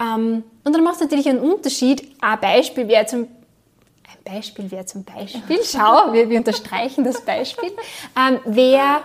[0.00, 2.08] Ähm, und dann macht es natürlich einen Unterschied.
[2.20, 7.70] Ein Beispiel wäre zum ein Beispiel wäre zum Beispiel, schau, wir, wir unterstreichen das Beispiel,
[8.16, 9.00] ähm, wäre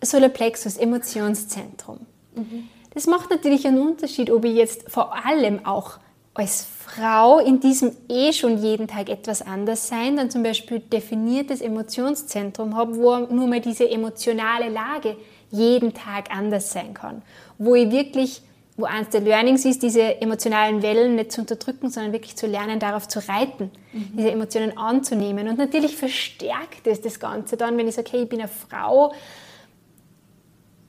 [0.00, 2.00] Solarplexus, Emotionszentrum.
[2.34, 2.68] Mhm.
[2.98, 6.00] Das macht natürlich einen Unterschied, ob ich jetzt vor allem auch
[6.34, 11.60] als Frau in diesem eh schon jeden Tag etwas anders sein, dann zum Beispiel definiertes
[11.60, 15.16] Emotionszentrum habe, wo nur mal diese emotionale Lage
[15.52, 17.22] jeden Tag anders sein kann,
[17.56, 18.42] wo ich wirklich
[18.76, 22.80] wo eins der Learnings ist, diese emotionalen Wellen nicht zu unterdrücken, sondern wirklich zu lernen,
[22.80, 24.10] darauf zu reiten, mhm.
[24.16, 25.46] diese Emotionen anzunehmen.
[25.46, 29.12] Und natürlich verstärkt es das Ganze dann, wenn ich sage, hey, ich bin eine Frau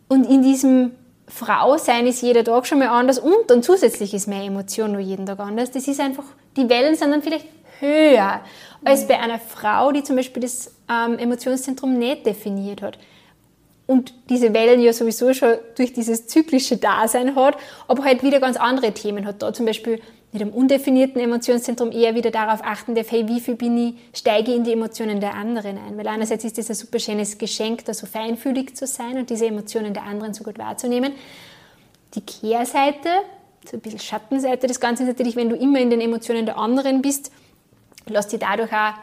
[0.08, 0.94] und in diesem
[1.30, 5.26] Frau-Sein ist jeder Tag schon mal anders und dann zusätzlich ist meine Emotion nur jeden
[5.26, 5.72] Tag anders.
[5.72, 6.26] Das ist einfach,
[6.58, 7.46] die Wellen sind dann vielleicht
[7.80, 8.42] höher
[8.84, 12.98] als bei einer Frau, die zum Beispiel das ähm, Emotionszentrum nicht definiert hat
[13.90, 17.58] und diese Wellen ja sowieso schon durch dieses zyklische Dasein hat,
[17.88, 19.42] aber halt wieder ganz andere Themen hat.
[19.42, 20.00] Da zum Beispiel
[20.32, 24.54] mit einem undefinierten Emotionszentrum eher wieder darauf achten darf, hey, wie viel bin ich, steige
[24.54, 25.98] in die Emotionen der anderen ein.
[25.98, 29.48] Weil einerseits ist das ein super schönes Geschenk, da so feinfühlig zu sein und diese
[29.48, 31.14] Emotionen der anderen so gut wahrzunehmen.
[32.14, 33.10] Die Kehrseite,
[33.66, 36.58] so ein bisschen Schattenseite des Ganzen ist natürlich, wenn du immer in den Emotionen der
[36.58, 37.32] anderen bist,
[38.08, 38.94] lass dich dadurch auch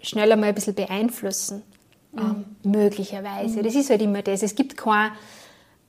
[0.00, 1.62] schneller mal ein bisschen beeinflussen.
[2.16, 3.58] Ähm, möglicherweise.
[3.58, 3.62] Mhm.
[3.62, 4.42] Das ist halt immer das.
[4.42, 5.12] Es gibt kein,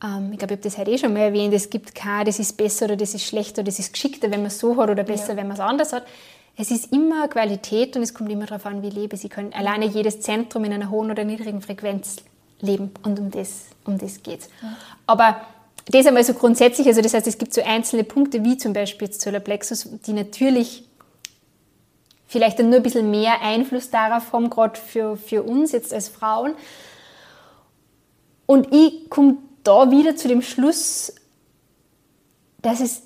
[0.04, 2.58] ich glaube, ich habe das heute eh schon mal erwähnt, es gibt kein, das ist
[2.58, 5.30] besser oder das ist schlechter das ist geschickter, wenn man es so hat oder besser,
[5.30, 5.38] ja.
[5.38, 6.04] wenn man es anders hat.
[6.58, 9.16] Es ist immer Qualität und es kommt immer darauf an, wie lebe.
[9.16, 12.18] Sie können alleine jedes Zentrum in einer hohen oder niedrigen Frequenz
[12.60, 14.50] leben und um das, um das geht es.
[14.62, 14.76] Ja.
[15.08, 15.42] Aber
[15.86, 19.08] das einmal so grundsätzlich, also das heißt, es gibt so einzelne Punkte, wie zum Beispiel
[19.08, 20.84] jetzt Solarplexus, die natürlich
[22.28, 26.10] vielleicht dann nur ein bisschen mehr Einfluss darauf haben, gerade für, für uns jetzt als
[26.10, 26.56] Frauen.
[28.46, 31.14] Und ich komme da wieder zu dem Schluss,
[32.62, 33.04] dass es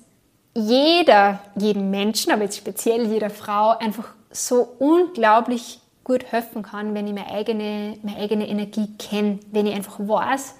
[0.54, 7.06] jeder, jedem Menschen, aber jetzt speziell jeder Frau, einfach so unglaublich gut helfen kann, wenn
[7.06, 10.54] ich meine eigene, meine eigene Energie kenne, wenn ich einfach weiß,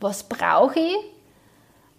[0.00, 0.96] was brauche ich,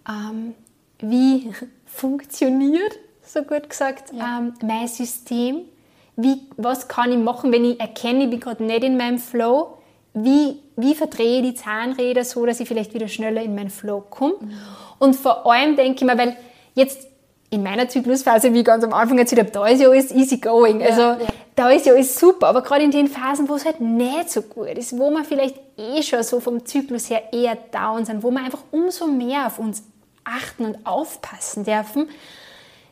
[0.08, 0.54] ähm,
[0.98, 1.52] wie
[1.86, 4.38] funktioniert, so gut gesagt, ja.
[4.38, 5.62] ähm, mein System
[6.22, 9.78] wie, was kann ich machen, wenn ich erkenne, ich bin gerade nicht in meinem Flow,
[10.12, 14.00] wie, wie verdrehe ich die Zahnräder so, dass ich vielleicht wieder schneller in meinen Flow
[14.00, 14.34] komme.
[14.40, 14.52] Mhm.
[14.98, 16.36] Und vor allem denke ich mir, weil
[16.74, 17.06] jetzt
[17.50, 20.82] in meiner Zyklusphase, wie ganz am Anfang erzählt habe, da ist ja alles easy going.
[20.82, 21.26] Also ja, ja.
[21.56, 22.46] da ist ja alles super.
[22.46, 25.56] Aber gerade in den Phasen, wo es halt nicht so gut ist, wo wir vielleicht
[25.76, 29.58] eh schon so vom Zyklus her eher down sind, wo wir einfach umso mehr auf
[29.58, 29.82] uns
[30.24, 32.08] achten und aufpassen dürfen,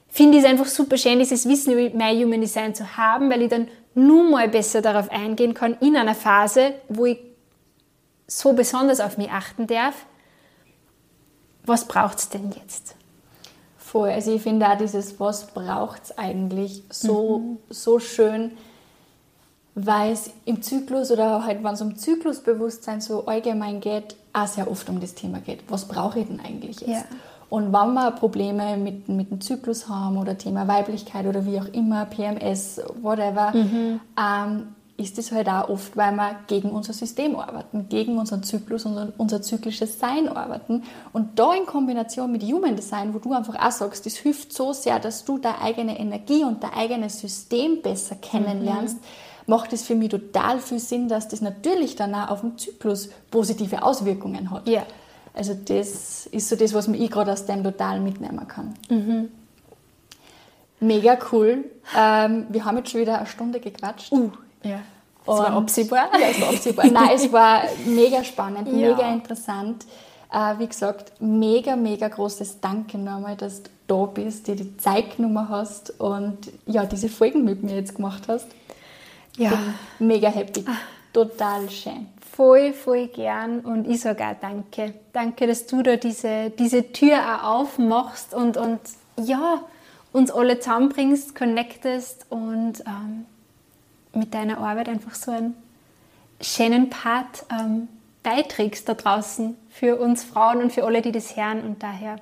[0.09, 3.43] finde ich es einfach super schön, dieses Wissen über mein Human Design zu haben, weil
[3.43, 7.18] ich dann nur mal besser darauf eingehen kann in einer Phase, wo ich
[8.29, 9.95] so besonders auf mich achten darf.
[11.64, 12.95] Was braucht es denn jetzt?
[13.79, 14.11] Voll.
[14.11, 17.59] Also ich finde auch dieses, was braucht es eigentlich, so, mhm.
[17.70, 18.53] so schön,
[19.74, 24.70] weil es im Zyklus oder halt, wenn es um Zyklusbewusstsein so allgemein geht, auch sehr
[24.70, 25.61] oft um das Thema geht.
[25.68, 26.91] Was brauche ich denn eigentlich jetzt?
[26.91, 27.05] Ja.
[27.49, 31.68] Und wenn wir Probleme mit, mit dem Zyklus haben oder Thema Weiblichkeit oder wie auch
[31.72, 34.01] immer, PMS, whatever, mhm.
[34.20, 38.85] ähm, ist es halt auch oft, weil wir gegen unser System arbeiten, gegen unseren Zyklus,
[38.85, 40.83] unser, unser zyklisches Sein arbeiten.
[41.13, 44.73] Und da in Kombination mit Human Design, wo du einfach auch sagst, das hilft so
[44.73, 49.05] sehr, dass du deine eigene Energie und dein eigenes System besser kennenlernst, mhm.
[49.47, 53.09] macht es für mich total viel Sinn, dass das natürlich dann auch auf den Zyklus
[53.31, 54.69] positive Auswirkungen hat.
[54.69, 54.83] Ja.
[55.33, 58.75] Also das ist so das, was ich gerade aus dem total mitnehmen kann.
[58.91, 59.29] Mhm.
[60.81, 61.67] Mega cool.
[61.97, 64.11] Ähm, wir haben jetzt schon wieder eine Stunde gequatscht.
[64.11, 64.33] Uh,
[64.63, 64.81] ja.
[65.27, 66.09] Das war absehbar.
[66.19, 66.87] Ja, es war absehbar.
[66.91, 68.91] Nein, es war mega spannend, ja.
[68.91, 69.85] mega interessant.
[70.33, 75.17] Äh, wie gesagt, mega, mega großes Danke nochmal, dass du da bist, dir die Zeit
[75.17, 78.47] genommen hast und ja, diese Folgen mit mir jetzt gemacht hast.
[79.37, 79.51] Ja.
[79.99, 80.65] Bin mega happy.
[80.67, 80.77] Ah.
[81.13, 82.07] Total schön
[82.39, 84.95] voll, voll gern und ich sage auch danke.
[85.13, 88.79] Danke, dass du da diese, diese Tür auch aufmachst und, und
[89.19, 89.61] ja,
[90.13, 93.27] uns alle zusammenbringst, connectest und ähm,
[94.15, 95.55] mit deiner Arbeit einfach so einen
[96.41, 97.89] schönen Part ähm,
[98.23, 102.17] beiträgst da draußen für uns Frauen und für alle, die das hören und daher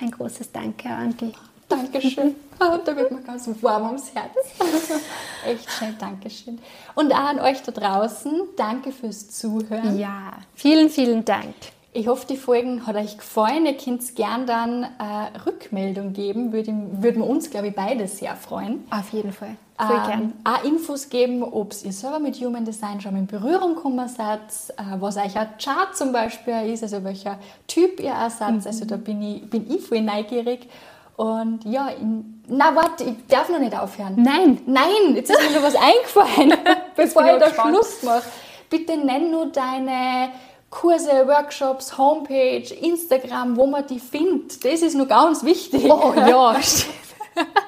[0.00, 1.34] ein großes Danke an dich.
[1.68, 2.34] Dankeschön.
[2.58, 4.32] da wird mir ganz warm ums Herz.
[5.46, 6.58] Echt schön, Dankeschön.
[6.94, 9.98] Und auch an euch da draußen, danke fürs Zuhören.
[9.98, 11.54] Ja, vielen, vielen Dank.
[11.92, 13.66] Ich hoffe, die Folgen hat euch gefallen.
[13.66, 16.52] Ihr könnt es gerne dann äh, Rückmeldung geben.
[16.52, 18.86] Würden, würden wir uns, glaube ich, beide sehr freuen.
[18.90, 19.56] Auf jeden Fall.
[19.80, 20.32] Ähm.
[20.42, 24.40] Auch Infos geben, ob ihr selber mit Human Design schon in Berührung gekommen seid,
[24.76, 28.54] äh, was euch ein Chart zum Beispiel ist, also welcher Typ ihr auch seid.
[28.54, 28.62] Mhm.
[28.64, 30.68] Also da bin ich, bin ich voll neugierig.
[31.16, 34.14] Und ja, in, na warte, ich darf noch nicht aufhören.
[34.16, 34.60] Nein.
[34.66, 36.54] Nein, jetzt ist mir noch was eingefallen,
[36.96, 38.24] bevor ich da Schluss mache.
[38.70, 40.30] Bitte nenn nur deine
[40.70, 44.64] Kurse, Workshops, Homepage, Instagram, wo man die findet.
[44.64, 45.90] Das ist nur ganz wichtig.
[45.90, 46.56] Oh ja,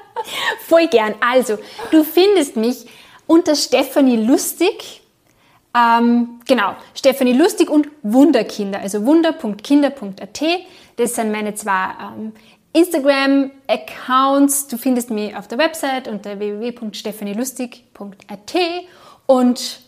[0.67, 1.15] Voll gern.
[1.21, 1.59] Also,
[1.91, 2.87] du findest mich
[3.27, 5.03] unter Stephanie Lustig.
[5.75, 10.43] Ähm, genau, Stephanie Lustig und Wunderkinder, also wunder.kinder.at.
[10.97, 12.33] Das sind meine zwei ähm,
[12.73, 14.67] Instagram-Accounts.
[14.69, 18.55] Du findest mich auf der Website unter www.stephanielustig.at
[19.27, 19.81] und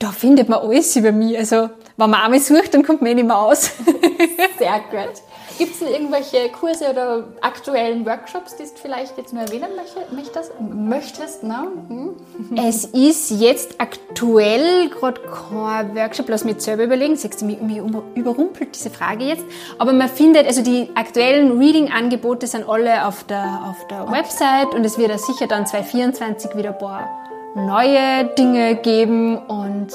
[0.00, 1.38] da findet man alles über mich.
[1.38, 3.70] Also, wenn man einmal sucht, dann kommt man eh nicht mehr aus.
[4.58, 5.22] Sehr gut.
[5.60, 9.68] Gibt es irgendwelche Kurse oder aktuellen Workshops, die du vielleicht jetzt nur erwähnen
[10.10, 10.52] möchtest?
[10.58, 11.68] möchtest ne?
[11.88, 12.16] hm?
[12.66, 17.60] Es ist jetzt aktuell gerade kein Workshop, lass mich jetzt selber überlegen, siehst du, mich,
[17.60, 17.76] mich
[18.14, 19.44] überrumpelt diese Frage jetzt.
[19.76, 24.12] Aber man findet, also die aktuellen Reading-Angebote sind alle auf der, auf der okay.
[24.12, 27.06] Website und es wird ja sicher dann 2024 wieder ein paar
[27.54, 29.88] neue Dinge geben und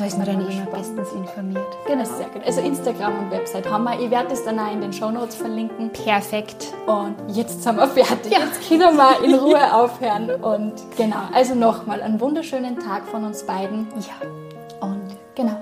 [0.00, 1.76] da ist man dann immer bestens informiert.
[1.86, 2.42] Genau, sehr gut.
[2.46, 4.00] Also Instagram und Website haben wir.
[4.00, 5.90] Ich werde es dann auch in den Show Notes verlinken.
[5.90, 6.72] Perfekt.
[6.86, 8.32] Und jetzt sind wir fertig.
[8.32, 8.38] Ja.
[8.38, 10.30] Jetzt können wir in Ruhe aufhören.
[10.42, 13.88] Und genau, also nochmal einen wunderschönen Tag von uns beiden.
[13.96, 14.86] Ja.
[14.86, 15.56] Und genau.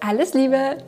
[0.00, 0.78] Alles Liebe.